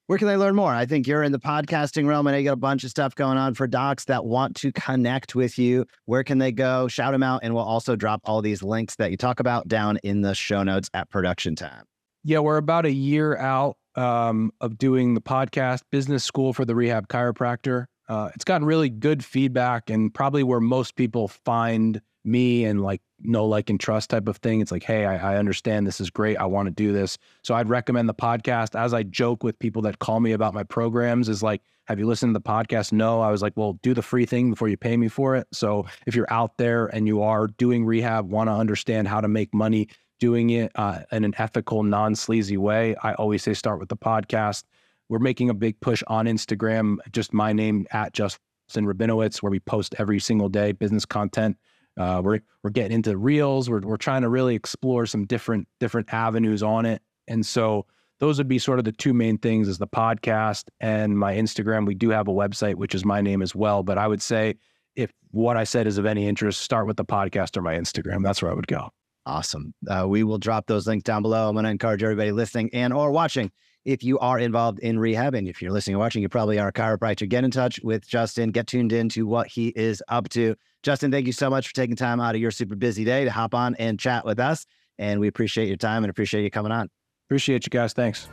where 0.06 0.18
can 0.18 0.28
they 0.28 0.36
learn 0.36 0.54
more? 0.54 0.72
I 0.72 0.84
think 0.84 1.06
you're 1.06 1.22
in 1.22 1.32
the 1.32 1.38
podcasting 1.38 2.06
realm. 2.06 2.26
And 2.26 2.36
you 2.36 2.44
got 2.44 2.52
a 2.52 2.56
bunch 2.56 2.84
of 2.84 2.90
stuff 2.90 3.14
going 3.14 3.38
on 3.38 3.54
for 3.54 3.66
docs 3.66 4.04
that 4.06 4.24
want 4.24 4.56
to 4.56 4.72
connect 4.72 5.34
with 5.34 5.58
you. 5.58 5.86
Where 6.04 6.22
can 6.22 6.38
they 6.38 6.52
go? 6.52 6.88
Shout 6.88 7.12
them 7.12 7.22
out. 7.22 7.40
And 7.42 7.54
we'll 7.54 7.64
also 7.64 7.96
drop 7.96 8.20
all 8.24 8.42
these 8.42 8.62
links 8.62 8.96
that 8.96 9.10
you 9.10 9.16
talk 9.16 9.40
about 9.40 9.66
down 9.66 9.98
in 10.02 10.20
the 10.20 10.34
show 10.34 10.62
notes 10.62 10.90
at 10.92 11.10
production 11.10 11.56
time. 11.56 11.84
Yeah, 12.22 12.38
we're 12.40 12.56
about 12.56 12.86
a 12.86 12.92
year 12.92 13.36
out 13.36 13.76
um, 13.96 14.50
of 14.60 14.78
doing 14.78 15.14
the 15.14 15.20
podcast, 15.20 15.82
Business 15.90 16.24
School 16.24 16.52
for 16.52 16.64
the 16.64 16.74
Rehab 16.74 17.08
Chiropractor. 17.08 17.86
Uh, 18.08 18.30
it's 18.34 18.44
gotten 18.44 18.66
really 18.66 18.90
good 18.90 19.24
feedback 19.24 19.88
and 19.88 20.12
probably 20.12 20.42
where 20.42 20.60
most 20.60 20.96
people 20.96 21.28
find 21.28 22.00
me 22.24 22.64
and 22.64 22.82
like 22.82 23.00
know, 23.24 23.46
like, 23.46 23.70
and 23.70 23.80
trust 23.80 24.10
type 24.10 24.28
of 24.28 24.36
thing. 24.38 24.60
It's 24.60 24.72
like, 24.72 24.82
hey, 24.82 25.06
I, 25.06 25.34
I 25.34 25.36
understand 25.36 25.86
this 25.86 26.00
is 26.00 26.10
great. 26.10 26.36
I 26.36 26.44
want 26.46 26.66
to 26.66 26.70
do 26.70 26.92
this. 26.92 27.18
So 27.42 27.54
I'd 27.54 27.68
recommend 27.68 28.08
the 28.08 28.14
podcast. 28.14 28.78
As 28.78 28.94
I 28.94 29.02
joke 29.02 29.42
with 29.42 29.58
people 29.58 29.82
that 29.82 29.98
call 29.98 30.20
me 30.20 30.32
about 30.32 30.54
my 30.54 30.62
programs, 30.62 31.28
is 31.28 31.42
like, 31.42 31.62
have 31.86 31.98
you 31.98 32.06
listened 32.06 32.34
to 32.34 32.38
the 32.38 32.48
podcast? 32.48 32.92
No. 32.92 33.20
I 33.20 33.30
was 33.30 33.42
like, 33.42 33.52
well, 33.56 33.74
do 33.82 33.94
the 33.94 34.02
free 34.02 34.26
thing 34.26 34.50
before 34.50 34.68
you 34.68 34.76
pay 34.76 34.96
me 34.96 35.08
for 35.08 35.36
it. 35.36 35.46
So 35.52 35.86
if 36.06 36.14
you're 36.14 36.32
out 36.32 36.56
there 36.58 36.86
and 36.86 37.06
you 37.06 37.22
are 37.22 37.46
doing 37.46 37.84
rehab, 37.84 38.28
want 38.30 38.48
to 38.48 38.52
understand 38.54 39.08
how 39.08 39.20
to 39.20 39.28
make 39.28 39.52
money 39.52 39.88
doing 40.20 40.50
it 40.50 40.72
uh, 40.76 41.00
in 41.12 41.24
an 41.24 41.34
ethical, 41.38 41.82
non 41.82 42.14
sleazy 42.14 42.56
way, 42.56 42.94
I 43.02 43.14
always 43.14 43.42
say 43.42 43.54
start 43.54 43.78
with 43.78 43.88
the 43.88 43.96
podcast. 43.96 44.64
We're 45.08 45.18
making 45.18 45.50
a 45.50 45.54
big 45.54 45.78
push 45.80 46.02
on 46.06 46.26
Instagram, 46.26 46.96
just 47.12 47.34
my 47.34 47.52
name 47.52 47.86
at 47.90 48.14
Justin 48.14 48.38
Rabinowitz, 48.74 49.42
where 49.42 49.50
we 49.50 49.60
post 49.60 49.94
every 49.98 50.18
single 50.18 50.48
day 50.48 50.72
business 50.72 51.04
content. 51.04 51.58
Uh, 51.96 52.20
we're 52.24 52.40
we're 52.62 52.70
getting 52.70 52.92
into 52.92 53.16
reels. 53.16 53.70
We're 53.70 53.80
we're 53.80 53.96
trying 53.96 54.22
to 54.22 54.28
really 54.28 54.54
explore 54.54 55.06
some 55.06 55.26
different 55.26 55.68
different 55.80 56.12
avenues 56.12 56.62
on 56.62 56.86
it. 56.86 57.02
And 57.28 57.44
so 57.44 57.86
those 58.20 58.38
would 58.38 58.48
be 58.48 58.58
sort 58.58 58.78
of 58.78 58.84
the 58.84 58.92
two 58.92 59.14
main 59.14 59.38
things: 59.38 59.68
is 59.68 59.78
the 59.78 59.86
podcast 59.86 60.64
and 60.80 61.18
my 61.18 61.34
Instagram. 61.34 61.86
We 61.86 61.94
do 61.94 62.10
have 62.10 62.28
a 62.28 62.32
website, 62.32 62.74
which 62.74 62.94
is 62.94 63.04
my 63.04 63.20
name 63.20 63.42
as 63.42 63.54
well. 63.54 63.82
But 63.82 63.98
I 63.98 64.08
would 64.08 64.22
say 64.22 64.54
if 64.96 65.12
what 65.30 65.56
I 65.56 65.64
said 65.64 65.86
is 65.86 65.98
of 65.98 66.06
any 66.06 66.28
interest, 66.28 66.62
start 66.62 66.86
with 66.86 66.96
the 66.96 67.04
podcast 67.04 67.56
or 67.56 67.62
my 67.62 67.74
Instagram. 67.74 68.22
That's 68.22 68.42
where 68.42 68.50
I 68.50 68.54
would 68.54 68.66
go. 68.66 68.90
Awesome. 69.26 69.72
Uh, 69.88 70.06
we 70.06 70.22
will 70.22 70.38
drop 70.38 70.66
those 70.66 70.86
links 70.86 71.04
down 71.04 71.22
below. 71.22 71.48
I'm 71.48 71.54
going 71.54 71.64
to 71.64 71.70
encourage 71.70 72.02
everybody 72.02 72.30
listening 72.30 72.70
and 72.72 72.92
or 72.92 73.10
watching. 73.10 73.50
If 73.84 74.02
you 74.02 74.18
are 74.18 74.38
involved 74.38 74.78
in 74.78 74.98
rehab, 74.98 75.34
and 75.34 75.46
if 75.46 75.60
you're 75.60 75.72
listening 75.72 75.96
or 75.96 75.98
watching, 75.98 76.22
you 76.22 76.28
probably 76.28 76.58
are 76.58 76.68
a 76.68 76.72
chiropractor. 76.72 77.28
Get 77.28 77.44
in 77.44 77.50
touch 77.50 77.80
with 77.82 78.06
Justin. 78.08 78.50
Get 78.50 78.66
tuned 78.66 78.92
in 78.92 79.08
to 79.10 79.26
what 79.26 79.46
he 79.46 79.68
is 79.68 80.02
up 80.08 80.28
to. 80.30 80.56
Justin, 80.82 81.10
thank 81.10 81.26
you 81.26 81.32
so 81.32 81.50
much 81.50 81.68
for 81.68 81.74
taking 81.74 81.96
time 81.96 82.20
out 82.20 82.34
of 82.34 82.40
your 82.40 82.50
super 82.50 82.76
busy 82.76 83.04
day 83.04 83.24
to 83.24 83.30
hop 83.30 83.54
on 83.54 83.74
and 83.76 83.98
chat 83.98 84.24
with 84.24 84.38
us. 84.38 84.66
And 84.98 85.20
we 85.20 85.28
appreciate 85.28 85.68
your 85.68 85.76
time 85.76 86.04
and 86.04 86.10
appreciate 86.10 86.44
you 86.44 86.50
coming 86.50 86.72
on. 86.72 86.88
Appreciate 87.28 87.66
you 87.66 87.70
guys. 87.70 87.92
Thanks. 87.92 88.28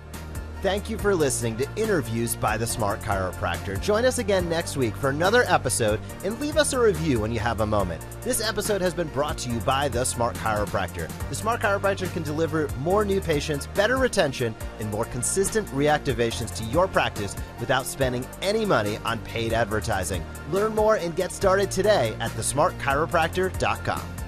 Thank 0.62 0.91
you 0.91 0.97
for 1.00 1.15
listening 1.15 1.58
to 1.58 1.67
Interviews 1.76 2.36
by 2.36 2.56
the 2.56 2.67
Smart 2.67 3.02
Chiropractor. 3.02 3.82
Join 3.82 4.06
us 4.06 4.19
again 4.19 4.47
next 4.47 4.78
week 4.78 4.95
for 4.95 5.10
another 5.10 5.43
episode 5.47 6.00
and 6.24 6.39
leave 6.39 6.56
us 6.56 6.74
a 6.74 6.80
review 6.80 7.19
when 7.19 7.32
you 7.32 7.39
have 7.39 7.62
a 7.62 7.65
moment. 7.65 8.06
This 8.21 8.47
episode 8.47 8.80
has 8.80 8.93
been 8.93 9.08
brought 9.08 9.39
to 9.39 9.50
you 9.50 9.60
by 9.62 9.89
the 9.89 10.06
Smart 10.06 10.36
Chiropractor. 10.36 11.10
The 11.30 11.36
Smart 11.36 11.62
Chiropractor 11.62 12.13
can 12.13 12.21
deliver 12.21 12.67
more 12.78 13.04
new 13.04 13.19
patients, 13.19 13.65
better 13.74 13.97
retention, 13.97 14.54
and 14.80 14.91
more 14.91 15.06
consistent 15.06 15.67
reactivations 15.69 16.56
to 16.58 16.63
your 16.65 16.88
practice 16.88 17.36
without 17.60 17.88
spending 17.88 18.24
any 18.43 18.63
money 18.63 18.97
on 18.97 19.17
paid 19.21 19.54
advertising. 19.54 20.24
Learn 20.52 20.76
more 20.76 20.97
and 20.97 21.15
get 21.15 21.32
started 21.32 21.71
today 21.71 22.15
at 22.19 22.30
thesmartchiropractor.com. 22.34 24.21